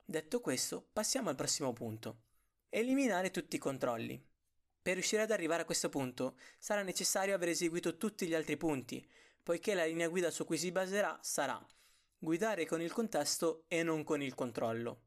Detto 0.05 0.41
questo, 0.41 0.87
passiamo 0.93 1.31
al 1.31 1.37
prossimo 1.37 1.73
punto. 1.73 2.25
Eliminare 2.69 3.31
tutti 3.31 3.57
i 3.57 3.59
controlli. 3.59 4.32
Per 4.83 4.95
riuscire 4.95 5.23
ad 5.23 5.31
arrivare 5.31 5.63
a 5.63 5.65
questo 5.65 5.89
punto 5.89 6.37
sarà 6.59 6.83
necessario 6.83 7.35
aver 7.35 7.51
eseguito 7.51 7.97
tutti 7.97 8.27
gli 8.27 8.35
altri 8.35 8.57
punti, 8.57 9.07
poiché 9.41 9.75
la 9.75 9.85
linea 9.85 10.09
guida 10.09 10.31
su 10.31 10.45
cui 10.45 10.59
si 10.59 10.73
baserà 10.73 11.17
sarà 11.23 11.65
guidare 12.19 12.67
con 12.67 12.81
il 12.81 12.93
contesto 12.93 13.65
e 13.67 13.83
non 13.83 14.05
con 14.05 14.23
il 14.23 14.37
controllo. 14.37 15.01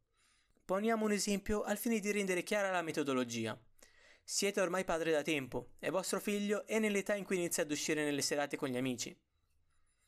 Poniamo 0.65 1.05
un 1.05 1.13
esempio 1.13 1.63
al 1.63 1.77
fine 1.77 1.99
di 1.99 2.11
rendere 2.11 2.43
chiara 2.43 2.71
la 2.71 2.81
metodologia. 2.81 3.57
Siete 4.21 4.59
ormai 4.59 4.83
padre 4.83 5.11
da 5.11 5.21
tempo 5.21 5.69
e 5.79 5.91
vostro 5.91 6.19
figlio 6.19 6.65
è 6.65 6.77
nell'età 6.77 7.15
in 7.15 7.23
cui 7.23 7.37
inizia 7.37 7.63
ad 7.63 7.71
uscire 7.71 8.03
nelle 8.03 8.21
serate 8.21 8.57
con 8.57 8.67
gli 8.67 8.75
amici. 8.75 9.17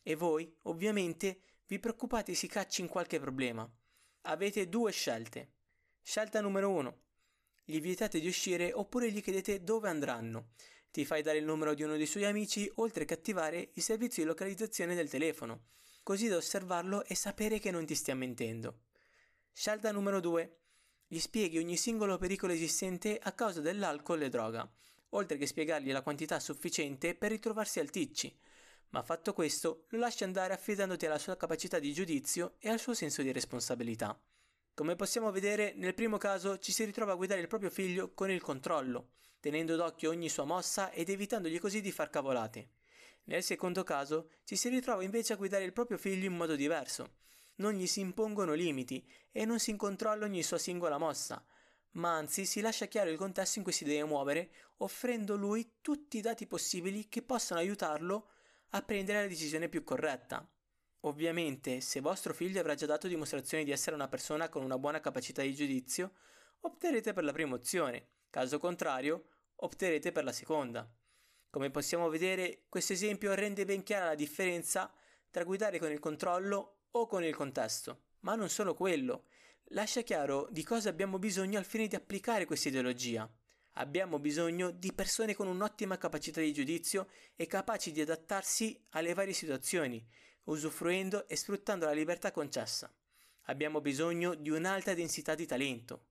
E 0.04 0.16
voi, 0.16 0.54
ovviamente, 0.64 1.40
vi 1.68 1.80
preoccupate 1.80 2.34
si 2.34 2.48
cacci 2.48 2.82
in 2.82 2.90
qualche 2.90 3.20
problema. 3.20 3.70
Avete 4.24 4.68
due 4.68 4.92
scelte. 4.92 5.52
Scelta 6.02 6.42
numero 6.42 6.70
uno. 6.72 7.04
Gli 7.70 7.82
vietate 7.82 8.22
di 8.22 8.28
uscire 8.30 8.72
oppure 8.72 9.12
gli 9.12 9.22
chiedete 9.22 9.62
dove 9.62 9.90
andranno. 9.90 10.52
Ti 10.90 11.04
fai 11.04 11.22
dare 11.22 11.40
il 11.40 11.44
numero 11.44 11.74
di 11.74 11.84
uno 11.84 11.98
dei 11.98 12.06
suoi 12.06 12.24
amici 12.24 12.72
oltre 12.76 13.04
che 13.04 13.14
attivare 13.14 13.72
il 13.74 13.84
servizio 13.84 14.24
di 14.24 14.30
localizzazione 14.30 14.96
del 14.96 15.10
telefono, 15.10 15.66
così 16.02 16.30
da 16.30 16.38
osservarlo 16.38 17.04
e 17.04 17.14
sapere 17.14 17.60
che 17.60 17.70
non 17.70 17.86
ti 17.86 17.94
stia 17.94 18.16
mentendo. 18.16 18.84
Scelta 19.52 19.92
numero 19.92 20.22
2. 20.22 20.60
Gli 21.08 21.20
spieghi 21.20 21.58
ogni 21.58 21.76
singolo 21.76 22.18
pericolo 22.18 22.54
esistente 22.54 23.20
a 23.22 23.34
causa 23.34 23.60
dell'alcol 23.60 24.22
e 24.22 24.30
droga, 24.30 24.72
oltre 25.10 25.36
che 25.36 25.46
spiegargli 25.46 25.92
la 25.92 26.04
quantità 26.04 26.40
sufficiente 26.40 27.16
per 27.16 27.32
ritrovarsi 27.32 27.82
al 27.82 27.90
ticci. 27.90 28.34
Ma 28.92 29.04
fatto 29.04 29.34
questo, 29.34 29.88
lo 29.90 29.98
lasci 29.98 30.24
andare 30.24 30.54
affidandoti 30.54 31.06
alla 31.06 31.20
sua 31.20 31.36
capacità 31.36 31.80
di 31.80 31.92
giudizio 31.92 32.56
e 32.60 32.70
al 32.70 32.80
suo 32.80 32.94
senso 32.94 33.22
di 33.22 33.34
responsabilità. 33.34 34.18
Come 34.78 34.96
possiamo 34.96 35.32
vedere, 35.32 35.74
nel 35.76 35.96
primo 35.96 36.18
caso 36.18 36.60
ci 36.60 36.72
si 36.72 36.86
ritrova 36.86 37.14
a 37.14 37.16
guidare 37.16 37.42
il 37.42 37.48
proprio 37.48 37.72
figlio 37.72 38.14
con 38.14 38.30
il 38.30 38.44
controllo, 38.44 39.14
tenendo 39.40 39.76
d'occhio 39.76 40.12
ogni 40.12 40.30
sua 40.30 40.44
mossa 40.44 40.92
ed 40.92 41.10
evitandogli 41.10 41.60
così 41.60 41.82
di 41.82 41.92
far 41.92 42.12
cavolate. 42.12 42.74
Nel 43.24 43.42
secondo 43.42 43.84
caso 43.84 44.30
ci 44.44 44.56
si 44.56 44.70
ritrova 44.70 45.02
invece 45.02 45.34
a 45.34 45.36
guidare 45.36 45.64
il 45.64 45.74
proprio 45.74 45.98
figlio 45.98 46.28
in 46.28 46.36
modo 46.36 46.56
diverso, 46.56 47.16
non 47.56 47.74
gli 47.74 47.88
si 47.88 48.02
impongono 48.02 48.54
limiti 48.54 49.04
e 49.32 49.46
non 49.46 49.58
si 49.58 49.76
controlla 49.76 50.26
ogni 50.26 50.44
sua 50.44 50.60
singola 50.60 51.00
mossa, 51.00 51.44
ma 51.94 52.16
anzi 52.16 52.46
si 52.46 52.62
lascia 52.62 52.86
chiaro 52.86 53.10
il 53.10 53.18
contesto 53.18 53.58
in 53.58 53.64
cui 53.64 53.74
si 53.74 53.84
deve 53.84 54.04
muovere, 54.04 54.52
offrendo 54.78 55.36
lui 55.36 55.78
tutti 55.82 56.18
i 56.18 56.22
dati 56.22 56.46
possibili 56.46 57.10
che 57.10 57.24
possano 57.24 57.62
aiutarlo 57.62 58.30
a 58.70 58.84
prendere 58.84 59.22
la 59.22 59.28
decisione 59.28 59.70
più 59.70 59.84
corretta. 59.84 60.48
Ovviamente, 61.08 61.80
se 61.80 62.02
vostro 62.02 62.34
figlio 62.34 62.60
avrà 62.60 62.76
già 62.76 62.86
dato 62.86 63.08
dimostrazione 63.08 63.64
di 63.64 63.72
essere 63.72 63.96
una 63.96 64.10
persona 64.10 64.50
con 64.50 64.62
una 64.62 64.78
buona 64.78 65.00
capacità 65.00 65.42
di 65.42 65.56
giudizio, 65.56 66.12
opterete 66.60 67.14
per 67.14 67.24
la 67.24 67.32
prima 67.32 67.56
opzione, 67.56 68.08
caso 68.30 68.60
contrario, 68.60 69.30
opterete 69.56 70.12
per 70.12 70.26
la 70.26 70.34
seconda. 70.34 70.86
Come 71.50 71.72
possiamo 71.72 72.10
vedere, 72.10 72.66
questo 72.68 72.92
esempio 72.92 73.34
rende 73.36 73.64
ben 73.64 73.84
chiara 73.84 74.08
la 74.08 74.16
differenza 74.16 74.94
tra 75.32 75.46
guidare 75.46 75.80
con 75.80 75.92
il 75.92 76.00
controllo 76.00 76.88
o 76.92 77.08
con 77.08 77.24
il 77.24 77.34
contesto. 77.34 78.02
Ma 78.20 78.36
non 78.36 78.50
solo 78.50 78.74
quello. 78.74 79.28
Lascia 79.70 80.02
chiaro 80.02 80.50
di 80.52 80.64
cosa 80.66 80.90
abbiamo 80.90 81.20
bisogno 81.20 81.58
al 81.58 81.64
fine 81.64 81.88
di 81.88 81.96
applicare 81.96 82.44
questa 82.44 82.68
ideologia. 82.68 83.32
Abbiamo 83.76 84.20
bisogno 84.20 84.72
di 84.72 84.92
persone 84.92 85.36
con 85.36 85.48
un'ottima 85.48 85.98
capacità 85.98 86.42
di 86.42 86.52
giudizio 86.52 87.08
e 87.38 87.48
capaci 87.48 87.94
di 87.94 88.02
adattarsi 88.02 88.88
alle 88.90 89.14
varie 89.14 89.34
situazioni, 89.34 90.06
usufruendo 90.48 91.28
e 91.28 91.36
sfruttando 91.36 91.86
la 91.86 91.94
libertà 91.94 92.32
concessa. 92.32 92.92
Abbiamo 93.44 93.82
bisogno 93.82 94.36
di 94.36 94.50
un'alta 94.50 94.94
densità 94.94 95.36
di 95.36 95.46
talento. 95.46 96.06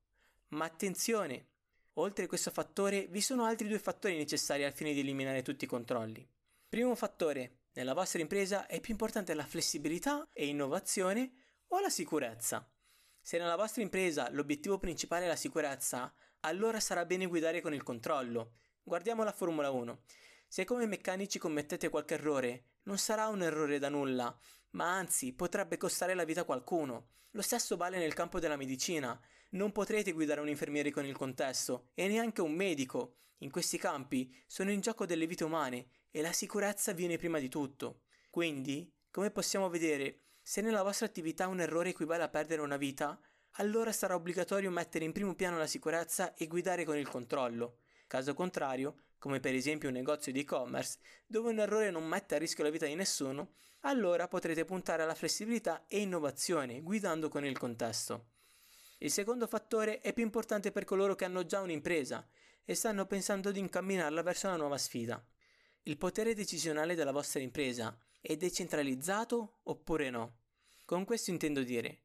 Ma 0.48 0.64
attenzione! 0.64 1.48
Oltre 1.94 2.24
a 2.24 2.28
questo 2.28 2.50
fattore, 2.50 3.06
vi 3.06 3.20
sono 3.20 3.44
altri 3.44 3.68
due 3.68 3.78
fattori 3.78 4.16
necessari 4.16 4.64
al 4.64 4.72
fine 4.72 4.92
di 4.92 5.00
eliminare 5.00 5.42
tutti 5.42 5.64
i 5.64 5.68
controlli. 5.68 6.26
Primo 6.68 6.94
fattore, 6.94 7.60
nella 7.72 7.94
vostra 7.94 8.20
impresa 8.20 8.66
è 8.66 8.80
più 8.80 8.92
importante 8.92 9.32
la 9.34 9.46
flessibilità 9.46 10.28
e 10.32 10.46
innovazione 10.46 11.32
o 11.68 11.80
la 11.80 11.88
sicurezza? 11.88 12.68
Se 13.20 13.38
nella 13.38 13.56
vostra 13.56 13.82
impresa 13.82 14.30
l'obiettivo 14.30 14.78
principale 14.78 15.24
è 15.24 15.28
la 15.28 15.36
sicurezza, 15.36 16.12
allora 16.40 16.80
sarà 16.80 17.04
bene 17.04 17.26
guidare 17.26 17.60
con 17.60 17.74
il 17.74 17.82
controllo. 17.82 18.52
Guardiamo 18.82 19.24
la 19.24 19.32
Formula 19.32 19.70
1. 19.70 20.02
Se 20.46 20.64
come 20.64 20.86
meccanici 20.86 21.38
commettete 21.38 21.88
qualche 21.88 22.14
errore, 22.14 22.64
non 22.86 22.98
sarà 22.98 23.28
un 23.28 23.42
errore 23.42 23.78
da 23.78 23.88
nulla, 23.88 24.36
ma 24.70 24.92
anzi 24.92 25.32
potrebbe 25.32 25.76
costare 25.76 26.14
la 26.14 26.24
vita 26.24 26.42
a 26.42 26.44
qualcuno. 26.44 27.10
Lo 27.30 27.42
stesso 27.42 27.76
vale 27.76 27.98
nel 27.98 28.14
campo 28.14 28.40
della 28.40 28.56
medicina. 28.56 29.18
Non 29.50 29.72
potrete 29.72 30.12
guidare 30.12 30.40
un 30.40 30.48
infermiere 30.48 30.90
con 30.90 31.04
il 31.04 31.16
contesto 31.16 31.90
e 31.94 32.08
neanche 32.08 32.40
un 32.40 32.52
medico. 32.52 33.16
In 33.38 33.50
questi 33.50 33.78
campi 33.78 34.34
sono 34.46 34.70
in 34.70 34.80
gioco 34.80 35.04
delle 35.04 35.26
vite 35.26 35.44
umane 35.44 35.88
e 36.10 36.22
la 36.22 36.32
sicurezza 36.32 36.92
viene 36.92 37.18
prima 37.18 37.38
di 37.38 37.48
tutto. 37.48 38.02
Quindi, 38.30 38.90
come 39.10 39.30
possiamo 39.30 39.68
vedere, 39.68 40.22
se 40.40 40.60
nella 40.60 40.82
vostra 40.82 41.06
attività 41.06 41.48
un 41.48 41.60
errore 41.60 41.90
equivale 41.90 42.22
a 42.22 42.28
perdere 42.28 42.62
una 42.62 42.76
vita, 42.76 43.20
allora 43.58 43.92
sarà 43.92 44.14
obbligatorio 44.14 44.70
mettere 44.70 45.04
in 45.04 45.12
primo 45.12 45.34
piano 45.34 45.58
la 45.58 45.66
sicurezza 45.66 46.34
e 46.34 46.46
guidare 46.46 46.84
con 46.84 46.96
il 46.96 47.08
controllo. 47.08 47.78
Caso 48.06 48.34
contrario, 48.34 49.05
come 49.18 49.40
per 49.40 49.54
esempio 49.54 49.88
un 49.88 49.94
negozio 49.94 50.32
di 50.32 50.40
e-commerce, 50.40 50.98
dove 51.26 51.50
un 51.50 51.58
errore 51.58 51.90
non 51.90 52.06
mette 52.06 52.34
a 52.34 52.38
rischio 52.38 52.64
la 52.64 52.70
vita 52.70 52.86
di 52.86 52.94
nessuno, 52.94 53.54
allora 53.80 54.28
potrete 54.28 54.64
puntare 54.64 55.02
alla 55.02 55.14
flessibilità 55.14 55.84
e 55.86 56.00
innovazione, 56.00 56.82
guidando 56.82 57.28
con 57.28 57.44
il 57.44 57.58
contesto. 57.58 58.30
Il 58.98 59.10
secondo 59.10 59.46
fattore 59.46 60.00
è 60.00 60.12
più 60.12 60.24
importante 60.24 60.72
per 60.72 60.84
coloro 60.84 61.14
che 61.14 61.24
hanno 61.24 61.44
già 61.44 61.60
un'impresa 61.60 62.26
e 62.64 62.74
stanno 62.74 63.06
pensando 63.06 63.52
di 63.52 63.60
incamminarla 63.60 64.22
verso 64.22 64.46
una 64.46 64.56
nuova 64.56 64.78
sfida. 64.78 65.24
Il 65.82 65.98
potere 65.98 66.34
decisionale 66.34 66.94
della 66.94 67.12
vostra 67.12 67.40
impresa 67.40 67.96
è 68.20 68.36
decentralizzato 68.36 69.60
oppure 69.64 70.10
no? 70.10 70.38
Con 70.84 71.04
questo 71.04 71.30
intendo 71.30 71.62
dire, 71.62 72.04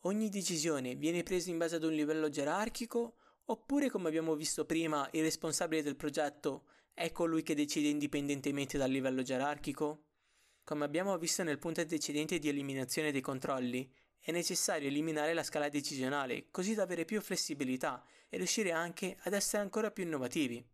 ogni 0.00 0.28
decisione 0.28 0.96
viene 0.96 1.22
presa 1.22 1.50
in 1.50 1.58
base 1.58 1.76
ad 1.76 1.84
un 1.84 1.92
livello 1.92 2.28
gerarchico 2.28 3.18
oppure 3.46 3.90
come 3.90 4.08
abbiamo 4.08 4.34
visto 4.34 4.64
prima 4.64 5.08
il 5.12 5.22
responsabile 5.22 5.82
del 5.82 5.96
progetto 5.96 6.66
è 6.94 7.10
colui 7.12 7.42
che 7.42 7.54
decide 7.54 7.88
indipendentemente 7.88 8.78
dal 8.78 8.90
livello 8.90 9.22
gerarchico? 9.22 10.04
Come 10.62 10.84
abbiamo 10.84 11.18
visto 11.18 11.42
nel 11.42 11.58
punto 11.58 11.80
antecedente 11.80 12.38
di 12.38 12.48
eliminazione 12.48 13.12
dei 13.12 13.20
controlli, 13.20 13.92
è 14.18 14.30
necessario 14.30 14.88
eliminare 14.88 15.34
la 15.34 15.42
scala 15.42 15.68
decisionale 15.68 16.46
così 16.50 16.74
da 16.74 16.84
avere 16.84 17.04
più 17.04 17.20
flessibilità 17.20 18.02
e 18.28 18.38
riuscire 18.38 18.72
anche 18.72 19.16
ad 19.22 19.34
essere 19.34 19.62
ancora 19.62 19.90
più 19.90 20.04
innovativi. 20.04 20.64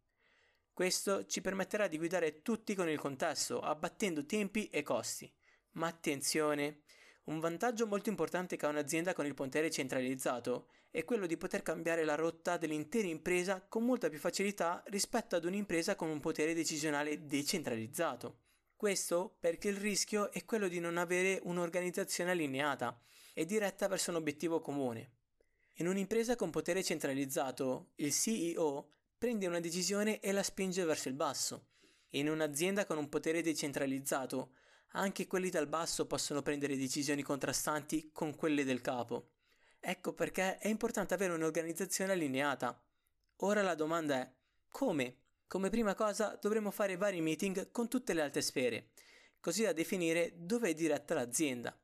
Questo 0.72 1.26
ci 1.26 1.40
permetterà 1.40 1.88
di 1.88 1.98
guidare 1.98 2.42
tutti 2.42 2.74
con 2.74 2.88
il 2.88 2.98
contesto, 2.98 3.60
abbattendo 3.60 4.24
tempi 4.24 4.68
e 4.68 4.82
costi. 4.82 5.30
Ma 5.72 5.88
attenzione! 5.88 6.82
Un 7.30 7.38
vantaggio 7.38 7.86
molto 7.86 8.08
importante 8.08 8.56
che 8.56 8.66
ha 8.66 8.70
un'azienda 8.70 9.12
con 9.12 9.24
il 9.24 9.34
potere 9.34 9.70
centralizzato 9.70 10.66
è 10.90 11.04
quello 11.04 11.26
di 11.26 11.36
poter 11.36 11.62
cambiare 11.62 12.02
la 12.02 12.16
rotta 12.16 12.56
dell'intera 12.56 13.06
impresa 13.06 13.64
con 13.68 13.84
molta 13.84 14.08
più 14.08 14.18
facilità 14.18 14.82
rispetto 14.86 15.36
ad 15.36 15.44
un'impresa 15.44 15.94
con 15.94 16.08
un 16.08 16.18
potere 16.18 16.54
decisionale 16.54 17.26
decentralizzato. 17.26 18.40
Questo 18.74 19.36
perché 19.38 19.68
il 19.68 19.76
rischio 19.76 20.32
è 20.32 20.44
quello 20.44 20.66
di 20.66 20.80
non 20.80 20.96
avere 20.96 21.38
un'organizzazione 21.44 22.32
allineata 22.32 23.00
e 23.32 23.44
diretta 23.44 23.86
verso 23.86 24.10
un 24.10 24.16
obiettivo 24.16 24.60
comune. 24.60 25.12
In 25.74 25.86
un'impresa 25.86 26.34
con 26.34 26.50
potere 26.50 26.82
centralizzato, 26.82 27.92
il 27.96 28.12
CEO 28.12 28.88
prende 29.16 29.46
una 29.46 29.60
decisione 29.60 30.18
e 30.18 30.32
la 30.32 30.42
spinge 30.42 30.82
verso 30.82 31.06
il 31.06 31.14
basso. 31.14 31.68
In 32.14 32.28
un'azienda 32.28 32.86
con 32.86 32.98
un 32.98 33.08
potere 33.08 33.40
decentralizzato, 33.40 34.54
anche 34.92 35.26
quelli 35.26 35.50
dal 35.50 35.66
basso 35.66 36.06
possono 36.06 36.42
prendere 36.42 36.76
decisioni 36.76 37.22
contrastanti 37.22 38.10
con 38.12 38.34
quelle 38.34 38.64
del 38.64 38.80
capo. 38.80 39.30
Ecco 39.78 40.12
perché 40.12 40.58
è 40.58 40.68
importante 40.68 41.14
avere 41.14 41.32
un'organizzazione 41.32 42.12
allineata. 42.12 42.82
Ora 43.36 43.62
la 43.62 43.74
domanda 43.74 44.16
è 44.16 44.32
come? 44.68 45.16
Come 45.46 45.70
prima 45.70 45.94
cosa 45.94 46.38
dovremo 46.40 46.70
fare 46.70 46.96
vari 46.96 47.20
meeting 47.20 47.70
con 47.70 47.88
tutte 47.88 48.12
le 48.12 48.22
altre 48.22 48.42
sfere, 48.42 48.90
così 49.40 49.62
da 49.62 49.72
definire 49.72 50.32
dove 50.36 50.70
è 50.70 50.74
diretta 50.74 51.14
l'azienda. 51.14 51.76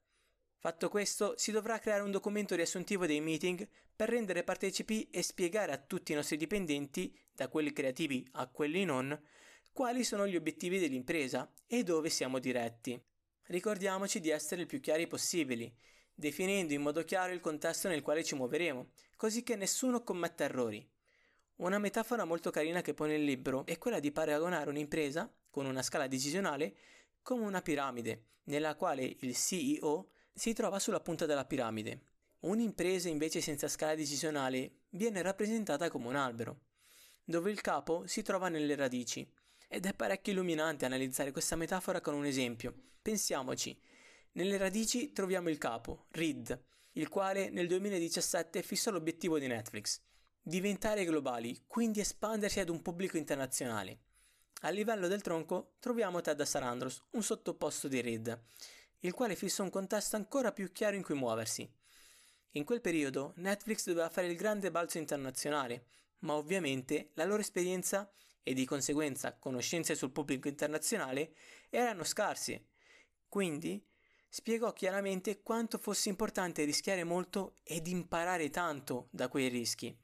Fatto 0.59 0.89
questo, 0.89 1.35
si 1.37 1.53
dovrà 1.53 1.79
creare 1.79 2.03
un 2.03 2.11
documento 2.11 2.55
riassuntivo 2.55 3.07
dei 3.07 3.21
meeting 3.21 3.67
per 3.95 4.09
rendere 4.09 4.45
partecipi 4.45 5.09
e 5.11 5.23
spiegare 5.23 5.73
a 5.73 5.79
tutti 5.79 6.13
i 6.13 6.15
nostri 6.15 6.37
dipendenti 6.37 7.17
da 7.33 7.49
quelli 7.49 7.73
creativi 7.73 8.29
a 8.33 8.47
quelli 8.47 8.85
non, 8.85 9.19
quali 9.73 10.05
sono 10.05 10.27
gli 10.27 10.37
obiettivi 10.37 10.79
dell'impresa 10.79 11.51
e 11.67 11.83
dove 11.83 12.11
siamo 12.11 12.39
diretti. 12.39 13.01
Ricordiamoci 13.47 14.21
di 14.21 14.31
essere 14.31 14.63
il 14.63 14.67
più 14.67 14.81
chiari 14.81 15.07
possibili. 15.07 15.73
definendo 16.19 16.73
in 16.73 16.81
modo 16.81 17.05
chiaro 17.05 17.33
il 17.33 17.41
contesto 17.41 17.89
nel 17.89 18.01
quale 18.01 18.25
ci 18.25 18.35
muoveremo, 18.35 18.91
così 19.17 19.43
che 19.43 19.55
nessuno 19.55 20.03
commetta 20.03 20.45
errori. 20.45 20.89
Una 21.57 21.79
metafora 21.79 22.25
molto 22.25 22.51
carina 22.51 22.81
che 22.81 22.95
pone 22.95 23.17
il 23.17 23.25
libro 23.25 23.67
è 23.67 23.77
quella 23.79 24.01
di 24.01 24.13
paragonare 24.13 24.71
un'impresa, 24.71 25.31
con 25.51 25.67
una 25.67 25.83
scala 25.83 26.07
decisionale, 26.07 26.77
come 27.23 27.45
una 27.45 27.63
piramide, 27.63 28.25
nella 28.45 28.77
quale 28.77 29.17
il 29.21 29.37
CEO 29.37 30.11
si 30.33 30.53
trova 30.53 30.79
sulla 30.79 31.01
punta 31.01 31.27
della 31.27 31.45
piramide. 31.45 32.01
Un'impresa 32.41 33.09
invece 33.09 33.41
senza 33.41 33.69
scala 33.69 33.95
decisionale 33.95 34.83
viene 34.91 35.23
rappresentata 35.23 35.91
come 35.91 36.09
un 36.09 36.17
albero, 36.17 36.61
dove 37.25 37.51
il 37.51 37.61
capo 37.61 38.07
si 38.07 38.23
trova 38.23 38.49
nelle 38.49 38.75
radici. 38.75 39.29
Ed 39.69 39.85
è 39.85 39.95
parecchio 39.95 40.33
illuminante 40.33 40.85
analizzare 40.85 41.33
questa 41.33 41.57
metafora 41.57 42.01
con 42.01 42.15
un 42.15 42.25
esempio. 42.25 42.73
Pensiamoci, 43.03 43.79
nelle 44.33 44.57
radici 44.59 45.13
troviamo 45.13 45.49
il 45.49 45.59
capo, 45.59 46.07
Reed, 46.11 46.63
il 46.93 47.09
quale 47.09 47.51
nel 47.51 47.67
2017 47.67 48.63
fissò 48.63 48.91
l'obiettivo 48.91 49.39
di 49.39 49.47
Netflix, 49.47 50.01
diventare 50.41 51.05
globali, 51.05 51.65
quindi 51.67 52.01
espandersi 52.01 52.61
ad 52.61 52.69
un 52.69 52.81
pubblico 52.81 53.17
internazionale. 53.17 54.01
A 54.61 54.71
livello 54.71 55.09
del 55.09 55.21
tronco 55.21 55.75
troviamo 55.81 56.21
Ted 56.21 56.41
Sarandros, 56.43 57.03
un 57.11 57.23
sottoposto 57.23 57.89
di 57.89 58.01
Reed, 58.01 58.41
il 59.01 59.13
quale 59.13 59.35
fissò 59.35 59.63
un 59.63 59.71
contesto 59.71 60.17
ancora 60.17 60.53
più 60.53 60.71
chiaro 60.73 60.97
in 60.97 61.03
cui 61.03 61.15
muoversi. 61.15 61.69
In 62.53 62.65
quel 62.65 62.81
periodo 62.81 63.33
Netflix 63.37 63.85
doveva 63.85 64.09
fare 64.09 64.29
il 64.29 64.37
grande 64.37 64.71
balzo 64.71 64.99
internazionale, 64.99 65.87
ma 66.21 66.35
ovviamente 66.35 67.11
la 67.15 67.25
loro 67.25 67.41
esperienza 67.41 68.11
e 68.49 68.55
di 68.55 68.65
conseguenza 68.65 69.37
conoscenze 69.37 69.97
sul 69.97 70.13
pubblico 70.13 70.47
internazionale 70.47 71.33
erano 71.69 72.05
scarse. 72.05 72.67
Quindi 73.29 73.85
spiegò 74.29 74.73
chiaramente 74.73 75.43
quanto 75.43 75.79
fosse 75.79 76.11
importante 76.11 76.63
rischiare 76.63 77.03
molto 77.03 77.57
ed 77.65 77.89
imparare 77.89 78.49
tanto 78.51 79.09
da 79.11 79.27
quei 79.27 79.49
rischi. 79.49 79.99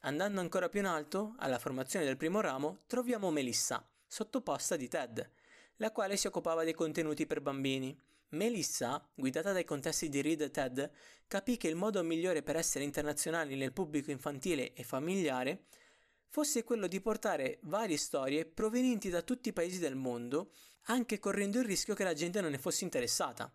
Andando 0.00 0.40
ancora 0.40 0.70
più 0.70 0.80
in 0.80 0.86
alto, 0.86 1.34
alla 1.36 1.58
formazione 1.58 2.06
del 2.06 2.16
primo 2.16 2.40
ramo, 2.40 2.84
troviamo 2.86 3.30
Melissa, 3.30 3.86
sottoposta 4.06 4.76
di 4.76 4.88
Ted, 4.88 5.30
la 5.76 5.92
quale 5.92 6.16
si 6.16 6.28
occupava 6.28 6.64
dei 6.64 6.72
contenuti 6.72 7.26
per 7.26 7.42
bambini. 7.42 7.94
Melissa, 8.30 9.06
guidata 9.14 9.52
dai 9.52 9.64
contesti 9.64 10.08
di 10.08 10.22
Reed 10.22 10.40
e 10.40 10.50
Ted, 10.50 10.90
capì 11.26 11.58
che 11.58 11.68
il 11.68 11.76
modo 11.76 12.02
migliore 12.02 12.42
per 12.42 12.56
essere 12.56 12.84
internazionali 12.84 13.54
nel 13.54 13.74
pubblico 13.74 14.10
infantile 14.10 14.72
e 14.72 14.82
familiare 14.82 15.64
fosse 16.28 16.64
quello 16.64 16.86
di 16.86 17.00
portare 17.00 17.58
varie 17.62 17.96
storie 17.96 18.44
provenienti 18.44 19.08
da 19.10 19.22
tutti 19.22 19.48
i 19.48 19.52
paesi 19.52 19.78
del 19.78 19.94
mondo, 19.94 20.52
anche 20.86 21.18
correndo 21.18 21.58
il 21.58 21.64
rischio 21.64 21.94
che 21.94 22.04
la 22.04 22.14
gente 22.14 22.40
non 22.40 22.50
ne 22.50 22.58
fosse 22.58 22.84
interessata. 22.84 23.52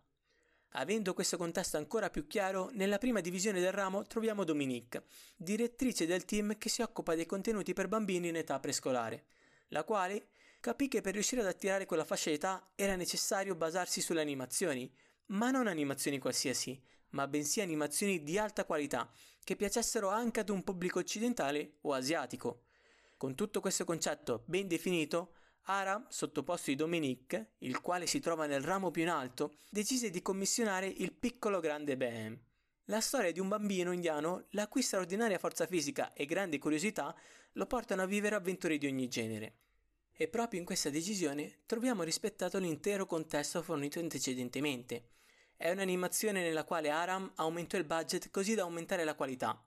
Avendo 0.76 1.14
questo 1.14 1.38
contesto 1.38 1.78
ancora 1.78 2.10
più 2.10 2.28
chiaro, 2.28 2.70
nella 2.74 2.98
prima 2.98 3.20
divisione 3.20 3.60
del 3.60 3.74
ramo 3.74 4.04
troviamo 4.04 4.46
Dominique, 4.46 5.04
direttrice 5.36 6.06
del 6.06 6.24
team 6.24 6.58
che 6.58 6.70
si 6.70 6.82
occupa 6.82 7.14
dei 7.14 7.26
contenuti 7.26 7.74
per 7.74 7.90
bambini 7.90 8.30
in 8.30 8.38
età 8.38 8.60
prescolare, 8.60 9.26
la 9.70 9.84
quale 9.84 10.30
capì 10.62 10.88
che 10.88 11.02
per 11.02 11.14
riuscire 11.14 11.42
ad 11.42 11.48
attirare 11.48 11.86
quella 11.86 12.06
fascia 12.06 12.30
d'età 12.30 12.72
era 12.76 12.96
necessario 12.96 13.56
basarsi 13.56 14.00
sulle 14.00 14.22
animazioni, 14.22 14.90
ma 15.28 15.52
non 15.52 15.68
animazioni 15.68 16.20
qualsiasi, 16.20 16.82
ma 17.12 17.28
bensì 17.28 17.62
animazioni 17.62 18.24
di 18.24 18.38
alta 18.38 18.66
qualità, 18.66 19.10
che 19.44 19.56
piacessero 19.56 20.10
anche 20.10 20.40
ad 20.40 20.50
un 20.50 20.64
pubblico 20.64 21.00
occidentale 21.00 21.78
o 21.82 21.94
asiatico. 21.94 22.64
Con 23.18 23.36
tutto 23.36 23.60
questo 23.60 23.86
concetto 23.86 24.44
ben 24.46 24.68
definito, 24.68 25.34
Aram, 25.66 26.06
sottoposto 26.10 26.72
di 26.72 26.76
Dominique, 26.76 27.54
il 27.60 27.82
quale 27.82 28.08
si 28.08 28.20
trova 28.20 28.48
nel 28.48 28.64
ramo 28.64 28.90
più 28.90 29.04
in 29.04 29.10
alto, 29.10 29.56
decise 29.70 30.10
di 30.10 30.22
commissionare 30.22 30.88
il 30.88 31.14
piccolo 31.14 31.60
grande 31.60 31.96
Ben. 31.98 32.40
La 32.86 33.00
storia 33.00 33.32
di 33.32 33.40
un 33.40 33.48
bambino 33.48 33.92
indiano 33.92 34.46
la 34.52 34.68
cui 34.68 34.82
straordinaria 34.82 35.38
forza 35.38 35.68
fisica 35.68 36.14
e 36.14 36.26
grande 36.26 36.58
curiosità 36.58 37.16
lo 37.54 37.66
portano 37.68 38.02
a 38.02 38.08
vivere 38.08 38.36
avventure 38.36 38.78
di 38.78 38.88
ogni 38.88 39.08
genere. 39.08 39.56
E 40.14 40.28
proprio 40.28 40.60
in 40.60 40.66
questa 40.66 40.90
decisione 40.90 41.60
troviamo 41.66 42.04
rispettato 42.04 42.58
l'intero 42.58 43.06
contesto 43.06 43.62
fornito 43.62 44.00
antecedentemente. 44.00 45.06
È 45.62 45.70
un'animazione 45.70 46.42
nella 46.42 46.64
quale 46.64 46.90
Aram 46.90 47.34
aumentò 47.36 47.78
il 47.78 47.84
budget 47.84 48.32
così 48.32 48.56
da 48.56 48.64
aumentare 48.64 49.04
la 49.04 49.14
qualità. 49.14 49.64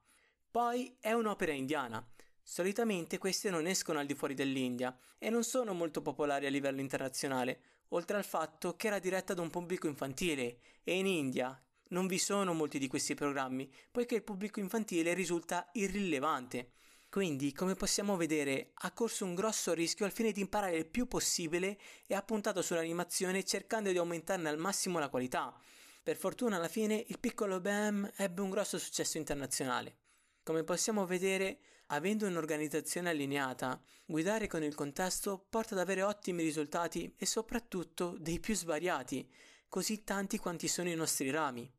Poi 0.50 0.96
è 0.98 1.12
un'opera 1.12 1.52
indiana, 1.52 2.04
Solitamente 2.46 3.16
queste 3.16 3.48
non 3.48 3.66
escono 3.66 4.00
al 4.00 4.06
di 4.06 4.14
fuori 4.14 4.34
dell'India 4.34 4.94
e 5.18 5.30
non 5.30 5.44
sono 5.44 5.72
molto 5.72 6.02
popolari 6.02 6.44
a 6.44 6.50
livello 6.50 6.80
internazionale, 6.80 7.60
oltre 7.90 8.16
al 8.18 8.24
fatto 8.24 8.76
che 8.76 8.88
era 8.88 8.98
diretta 8.98 9.34
da 9.34 9.40
un 9.40 9.50
pubblico 9.50 9.86
infantile 9.86 10.58
e 10.82 10.98
in 10.98 11.06
India 11.06 11.58
non 11.88 12.06
vi 12.06 12.18
sono 12.18 12.52
molti 12.52 12.78
di 12.78 12.88
questi 12.88 13.14
programmi, 13.14 13.72
poiché 13.90 14.16
il 14.16 14.24
pubblico 14.24 14.60
infantile 14.60 15.14
risulta 15.14 15.70
irrilevante. 15.72 16.72
Quindi, 17.08 17.52
come 17.52 17.76
possiamo 17.76 18.16
vedere, 18.16 18.72
ha 18.74 18.90
corso 18.90 19.24
un 19.24 19.36
grosso 19.36 19.72
rischio 19.72 20.04
al 20.04 20.12
fine 20.12 20.32
di 20.32 20.40
imparare 20.40 20.76
il 20.76 20.86
più 20.86 21.06
possibile 21.06 21.78
e 22.06 22.14
ha 22.14 22.22
puntato 22.22 22.60
sull'animazione 22.60 23.44
cercando 23.44 23.90
di 23.90 23.98
aumentarne 23.98 24.48
al 24.48 24.58
massimo 24.58 24.98
la 24.98 25.08
qualità. 25.08 25.56
Per 26.04 26.16
fortuna 26.16 26.56
alla 26.56 26.68
fine 26.68 27.02
il 27.08 27.18
piccolo 27.18 27.60
Bam 27.60 28.08
ebbe 28.16 28.42
un 28.42 28.50
grosso 28.50 28.78
successo 28.78 29.16
internazionale. 29.16 29.96
Come 30.44 30.62
possiamo 30.62 31.06
vedere, 31.06 31.58
Avendo 31.88 32.26
un'organizzazione 32.26 33.10
allineata, 33.10 33.80
guidare 34.06 34.46
con 34.46 34.62
il 34.62 34.74
contesto 34.74 35.46
porta 35.50 35.74
ad 35.74 35.80
avere 35.80 36.02
ottimi 36.02 36.42
risultati 36.42 37.14
e 37.16 37.26
soprattutto 37.26 38.16
dei 38.18 38.40
più 38.40 38.54
svariati, 38.54 39.30
così 39.68 40.02
tanti 40.02 40.38
quanti 40.38 40.66
sono 40.66 40.88
i 40.88 40.94
nostri 40.94 41.30
rami. 41.30 41.70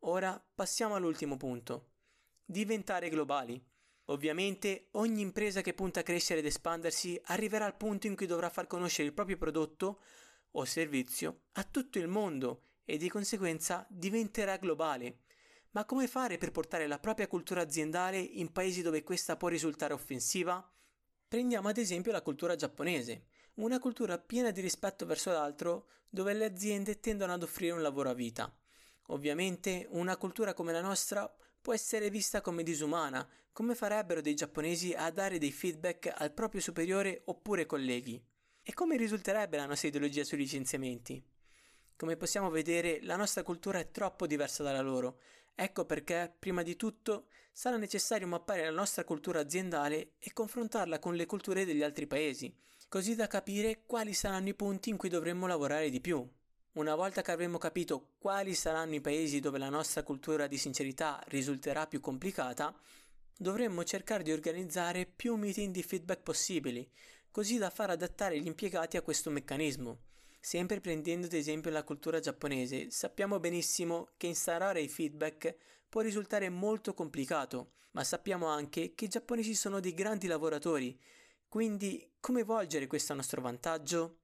Ora 0.00 0.40
passiamo 0.54 0.94
all'ultimo 0.94 1.36
punto. 1.36 1.88
Diventare 2.44 3.08
globali. 3.08 3.60
Ovviamente 4.06 4.88
ogni 4.92 5.20
impresa 5.20 5.62
che 5.62 5.74
punta 5.74 6.00
a 6.00 6.04
crescere 6.04 6.40
ed 6.40 6.46
espandersi 6.46 7.20
arriverà 7.24 7.64
al 7.64 7.76
punto 7.76 8.06
in 8.06 8.16
cui 8.16 8.26
dovrà 8.26 8.50
far 8.50 8.66
conoscere 8.66 9.08
il 9.08 9.14
proprio 9.14 9.36
prodotto 9.36 10.00
o 10.52 10.64
servizio 10.64 11.42
a 11.52 11.64
tutto 11.64 11.98
il 11.98 12.08
mondo 12.08 12.69
e 12.90 12.96
di 12.96 13.08
conseguenza 13.08 13.86
diventerà 13.88 14.56
globale. 14.56 15.20
Ma 15.70 15.84
come 15.84 16.08
fare 16.08 16.38
per 16.38 16.50
portare 16.50 16.88
la 16.88 16.98
propria 16.98 17.28
cultura 17.28 17.60
aziendale 17.60 18.18
in 18.18 18.50
paesi 18.50 18.82
dove 18.82 19.04
questa 19.04 19.36
può 19.36 19.46
risultare 19.46 19.92
offensiva? 19.92 20.68
Prendiamo 21.28 21.68
ad 21.68 21.78
esempio 21.78 22.10
la 22.10 22.20
cultura 22.20 22.56
giapponese, 22.56 23.26
una 23.54 23.78
cultura 23.78 24.18
piena 24.18 24.50
di 24.50 24.60
rispetto 24.60 25.06
verso 25.06 25.30
l'altro 25.30 25.86
dove 26.08 26.34
le 26.34 26.44
aziende 26.44 26.98
tendono 26.98 27.32
ad 27.32 27.44
offrire 27.44 27.74
un 27.74 27.82
lavoro 27.82 28.10
a 28.10 28.14
vita. 28.14 28.52
Ovviamente 29.10 29.86
una 29.90 30.16
cultura 30.16 30.52
come 30.52 30.72
la 30.72 30.80
nostra 30.80 31.32
può 31.62 31.72
essere 31.72 32.10
vista 32.10 32.40
come 32.40 32.64
disumana, 32.64 33.24
come 33.52 33.76
farebbero 33.76 34.20
dei 34.20 34.34
giapponesi 34.34 34.92
a 34.94 35.08
dare 35.12 35.38
dei 35.38 35.52
feedback 35.52 36.12
al 36.12 36.32
proprio 36.32 36.60
superiore 36.60 37.22
oppure 37.26 37.66
colleghi. 37.66 38.20
E 38.64 38.74
come 38.74 38.96
risulterebbe 38.96 39.56
la 39.56 39.66
nostra 39.66 39.86
ideologia 39.86 40.24
sui 40.24 40.38
licenziamenti? 40.38 41.29
Come 42.00 42.16
possiamo 42.16 42.48
vedere, 42.48 43.00
la 43.02 43.16
nostra 43.16 43.42
cultura 43.42 43.78
è 43.78 43.90
troppo 43.90 44.26
diversa 44.26 44.62
dalla 44.62 44.80
loro 44.80 45.18
Ecco 45.54 45.84
perché, 45.84 46.32
prima 46.38 46.62
di 46.62 46.74
tutto, 46.74 47.26
sarà 47.52 47.76
necessario 47.76 48.26
mappare 48.26 48.64
la 48.64 48.70
nostra 48.70 49.04
cultura 49.04 49.40
aziendale 49.40 50.12
e 50.18 50.32
confrontarla 50.32 50.98
con 50.98 51.14
le 51.14 51.26
culture 51.26 51.66
degli 51.66 51.82
altri 51.82 52.06
paesi, 52.06 52.50
così 52.88 53.14
da 53.14 53.26
capire 53.26 53.82
quali 53.84 54.14
saranno 54.14 54.48
i 54.48 54.54
punti 54.54 54.88
in 54.88 54.96
cui 54.96 55.10
dovremmo 55.10 55.46
lavorare 55.46 55.90
di 55.90 56.00
più. 56.00 56.26
Una 56.72 56.94
volta 56.94 57.20
che 57.20 57.32
avremo 57.32 57.58
capito 57.58 58.12
quali 58.18 58.54
saranno 58.54 58.94
i 58.94 59.02
paesi 59.02 59.38
dove 59.40 59.58
la 59.58 59.68
nostra 59.68 60.02
cultura 60.02 60.46
di 60.46 60.56
sincerità 60.56 61.22
risulterà 61.26 61.86
più 61.86 62.00
complicata, 62.00 62.74
dovremmo 63.36 63.84
cercare 63.84 64.22
di 64.22 64.32
organizzare 64.32 65.04
più 65.04 65.34
meeting 65.34 65.70
di 65.70 65.82
feedback 65.82 66.22
possibili, 66.22 66.90
così 67.30 67.58
da 67.58 67.68
far 67.68 67.90
adattare 67.90 68.40
gli 68.40 68.46
impiegati 68.46 68.96
a 68.96 69.02
questo 69.02 69.28
meccanismo. 69.28 70.08
Sempre 70.42 70.80
prendendo 70.80 71.26
ad 71.26 71.34
esempio 71.34 71.70
la 71.70 71.84
cultura 71.84 72.18
giapponese, 72.18 72.90
sappiamo 72.90 73.38
benissimo 73.38 74.08
che 74.16 74.26
instaurare 74.26 74.80
i 74.80 74.88
feedback 74.88 75.54
può 75.86 76.00
risultare 76.00 76.48
molto 76.48 76.94
complicato, 76.94 77.72
ma 77.90 78.02
sappiamo 78.04 78.46
anche 78.46 78.94
che 78.94 79.04
i 79.04 79.08
giapponesi 79.08 79.54
sono 79.54 79.80
dei 79.80 79.92
grandi 79.92 80.26
lavoratori, 80.26 80.98
quindi 81.46 82.12
come 82.20 82.42
volgere 82.42 82.86
questo 82.86 83.12
a 83.12 83.16
nostro 83.16 83.42
vantaggio? 83.42 84.20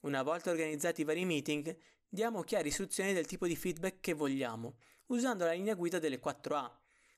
Una 0.00 0.22
volta 0.22 0.50
organizzati 0.50 1.02
i 1.02 1.04
vari 1.04 1.24
meeting, 1.24 1.76
diamo 2.08 2.42
chiare 2.42 2.68
istruzioni 2.68 3.12
del 3.12 3.26
tipo 3.26 3.46
di 3.46 3.54
feedback 3.54 4.00
che 4.00 4.14
vogliamo, 4.14 4.76
usando 5.06 5.44
la 5.44 5.52
linea 5.52 5.74
guida 5.74 6.00
delle 6.00 6.20
4A. 6.20 6.68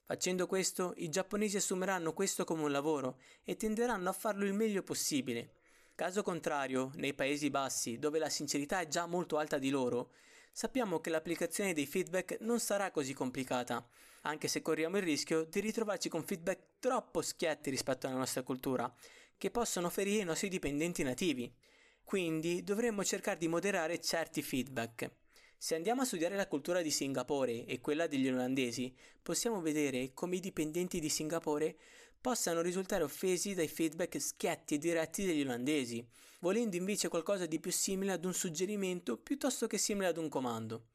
Facendo 0.04 0.46
questo, 0.46 0.92
i 0.96 1.08
giapponesi 1.08 1.56
assumeranno 1.56 2.12
questo 2.12 2.44
come 2.44 2.64
un 2.64 2.70
lavoro 2.70 3.18
e 3.44 3.56
tenderanno 3.56 4.10
a 4.10 4.12
farlo 4.12 4.44
il 4.44 4.52
meglio 4.52 4.82
possibile. 4.82 5.54
Caso 6.02 6.24
contrario, 6.24 6.90
nei 6.96 7.14
Paesi 7.14 7.48
Bassi, 7.48 7.96
dove 7.96 8.18
la 8.18 8.28
sincerità 8.28 8.80
è 8.80 8.88
già 8.88 9.06
molto 9.06 9.38
alta 9.38 9.56
di 9.58 9.70
loro, 9.70 10.10
sappiamo 10.50 10.98
che 10.98 11.10
l'applicazione 11.10 11.74
dei 11.74 11.86
feedback 11.86 12.38
non 12.40 12.58
sarà 12.58 12.90
così 12.90 13.14
complicata, 13.14 13.86
anche 14.22 14.48
se 14.48 14.62
corriamo 14.62 14.96
il 14.96 15.04
rischio 15.04 15.44
di 15.44 15.60
ritrovarci 15.60 16.08
con 16.08 16.24
feedback 16.24 16.80
troppo 16.80 17.22
schietti 17.22 17.70
rispetto 17.70 18.08
alla 18.08 18.16
nostra 18.16 18.42
cultura, 18.42 18.92
che 19.38 19.52
possono 19.52 19.90
ferire 19.90 20.22
i 20.22 20.24
nostri 20.24 20.48
dipendenti 20.48 21.04
nativi. 21.04 21.54
Quindi 22.02 22.64
dovremmo 22.64 23.04
cercare 23.04 23.38
di 23.38 23.46
moderare 23.46 24.00
certi 24.00 24.42
feedback. 24.42 25.08
Se 25.56 25.76
andiamo 25.76 26.02
a 26.02 26.04
studiare 26.04 26.34
la 26.34 26.48
cultura 26.48 26.82
di 26.82 26.90
Singapore 26.90 27.64
e 27.64 27.80
quella 27.80 28.08
degli 28.08 28.28
olandesi, 28.28 28.92
possiamo 29.22 29.60
vedere 29.60 30.12
come 30.14 30.34
i 30.34 30.40
dipendenti 30.40 30.98
di 30.98 31.08
Singapore 31.08 31.76
possano 32.22 32.62
risultare 32.62 33.02
offesi 33.02 33.52
dai 33.52 33.66
feedback 33.66 34.18
schietti 34.20 34.76
e 34.76 34.78
diretti 34.78 35.26
degli 35.26 35.42
olandesi, 35.42 36.06
volendo 36.38 36.76
invece 36.76 37.08
qualcosa 37.08 37.46
di 37.46 37.58
più 37.58 37.72
simile 37.72 38.12
ad 38.12 38.24
un 38.24 38.32
suggerimento 38.32 39.18
piuttosto 39.18 39.66
che 39.66 39.76
simile 39.76 40.06
ad 40.06 40.16
un 40.16 40.28
comando. 40.28 40.86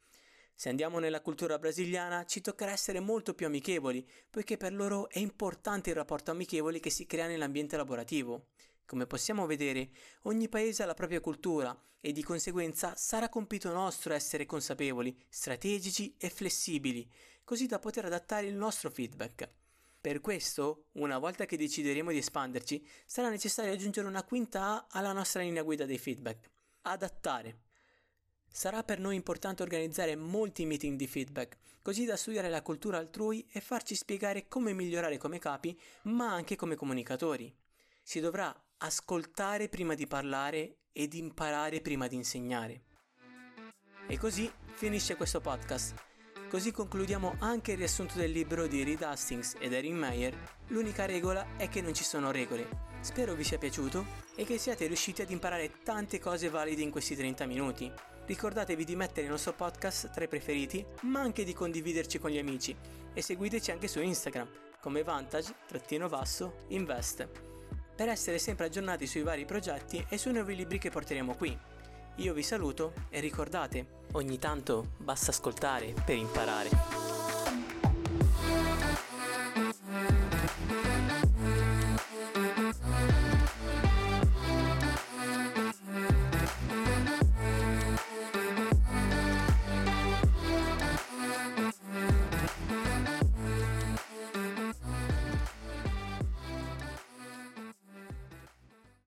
Se 0.56 0.70
andiamo 0.70 1.00
nella 1.00 1.22
cultura 1.22 1.60
brasiliana 1.60 2.26
ci 2.26 2.40
toccherà 2.40 2.72
essere 2.72 3.02
molto 3.02 3.34
più 3.34 3.46
amichevoli, 3.46 4.08
poiché 4.30 4.56
per 4.56 4.74
loro 4.74 5.10
è 5.10 5.20
importante 5.20 5.90
il 5.90 5.98
rapporto 5.98 6.32
amichevole 6.32 6.80
che 6.80 6.90
si 6.90 7.06
crea 7.06 7.28
nell'ambiente 7.28 7.76
lavorativo. 7.76 8.48
Come 8.86 9.06
possiamo 9.06 9.46
vedere, 9.46 9.90
ogni 10.24 10.48
paese 10.48 10.84
ha 10.84 10.86
la 10.86 10.94
propria 10.94 11.20
cultura 11.20 11.78
e 12.00 12.14
di 12.14 12.24
conseguenza 12.24 12.96
sarà 12.96 13.28
compito 13.28 13.70
nostro 13.74 14.14
essere 14.14 14.46
consapevoli, 14.46 15.14
strategici 15.28 16.16
e 16.18 16.30
flessibili, 16.30 17.06
così 17.44 17.66
da 17.66 17.80
poter 17.80 18.06
adattare 18.06 18.48
il 18.48 18.56
nostro 18.56 18.90
feedback. 18.90 19.67
Per 20.08 20.22
questo, 20.22 20.86
una 20.94 21.18
volta 21.18 21.46
che 21.46 21.58
decideremo 21.58 22.12
di 22.12 22.20
espanderci, 22.20 22.82
sarà 23.06 23.28
necessario 23.28 23.74
aggiungere 23.74 24.08
una 24.08 24.24
quinta 24.24 24.62
A 24.62 24.88
alla 24.92 25.12
nostra 25.12 25.42
linea 25.42 25.64
guida 25.64 25.86
dei 25.86 25.98
feedback. 25.98 26.50
Adattare. 26.84 27.58
Sarà 28.50 28.84
per 28.84 29.02
noi 29.02 29.18
importante 29.18 29.64
organizzare 29.64 30.16
molti 30.16 30.66
meeting 30.66 30.96
di 30.98 31.08
feedback, 31.08 31.58
così 31.82 32.06
da 32.06 32.16
studiare 32.16 32.48
la 32.48 32.62
cultura 32.62 33.00
altrui 33.00 33.46
e 33.52 33.60
farci 33.60 33.96
spiegare 33.96 34.48
come 34.48 34.72
migliorare 34.72 35.18
come 35.18 35.40
capi, 35.40 35.78
ma 36.04 36.32
anche 36.32 36.56
come 36.56 36.76
comunicatori. 36.76 37.54
Si 38.02 38.22
dovrà 38.22 38.56
ascoltare 38.78 39.68
prima 39.68 39.94
di 39.94 40.08
parlare 40.08 40.78
ed 40.94 41.16
imparare 41.16 41.82
prima 41.82 42.08
di 42.08 42.16
insegnare. 42.16 42.82
E 44.08 44.18
così 44.18 44.50
finisce 44.74 45.18
questo 45.18 45.42
podcast. 45.42 46.17
Così 46.50 46.72
concludiamo 46.72 47.36
anche 47.40 47.74
il 47.74 47.78
riassunto 47.78 48.18
del 48.18 48.32
libro 48.32 48.68
di 48.68 48.82
Reed 48.82 49.02
Hastings 49.02 49.56
ed 49.60 49.74
Erin 49.74 49.98
Meyer. 49.98 50.34
L'unica 50.68 51.06
regola 51.06 51.46
è 51.58 51.68
che 51.68 51.82
non 51.82 51.94
ci 51.94 52.06
sono 52.06 52.32
regole. 52.32 52.70
Spero 53.02 53.34
vi 53.34 53.44
sia 53.44 53.58
piaciuto 53.58 54.06
e 54.34 54.46
che 54.46 54.58
siate 54.58 54.88
riusciti 54.88 55.22
ad 55.22 55.30
imparare 55.30 55.82
tante 55.84 56.20
cose 56.20 56.48
valide 56.48 56.84
in 56.84 56.90
questi 56.90 57.18
30 57.18 57.46
minuti. 57.46 57.92
Ricordatevi 58.26 58.86
di 58.86 58.96
mettere 58.96 59.26
il 59.26 59.32
nostro 59.32 59.52
podcast 59.52 60.10
tra 60.12 60.24
i 60.24 60.30
preferiti, 60.30 60.86
ma 61.02 61.20
anche 61.20 61.44
di 61.44 61.54
condividerci 61.54 62.18
con 62.18 62.30
gli 62.30 62.38
amici 62.38 62.74
e 63.14 63.22
seguiteci 63.22 63.72
anche 63.72 63.90
su 63.90 64.00
Instagram 64.00 64.50
come 64.80 65.04
vantage-invest 65.04 67.30
per 67.94 68.08
essere 68.08 68.38
sempre 68.38 68.68
aggiornati 68.68 69.06
sui 69.06 69.24
vari 69.24 69.44
progetti 69.44 70.06
e 70.08 70.18
sui 70.18 70.32
nuovi 70.32 70.56
libri 70.56 70.78
che 70.78 70.92
porteremo 70.92 71.36
qui. 71.36 71.76
Io 72.20 72.34
vi 72.34 72.42
saluto 72.42 72.94
e 73.10 73.20
ricordate, 73.20 74.06
ogni 74.14 74.40
tanto 74.40 74.94
basta 74.98 75.30
ascoltare 75.30 75.94
per 76.04 76.16
imparare. 76.16 77.17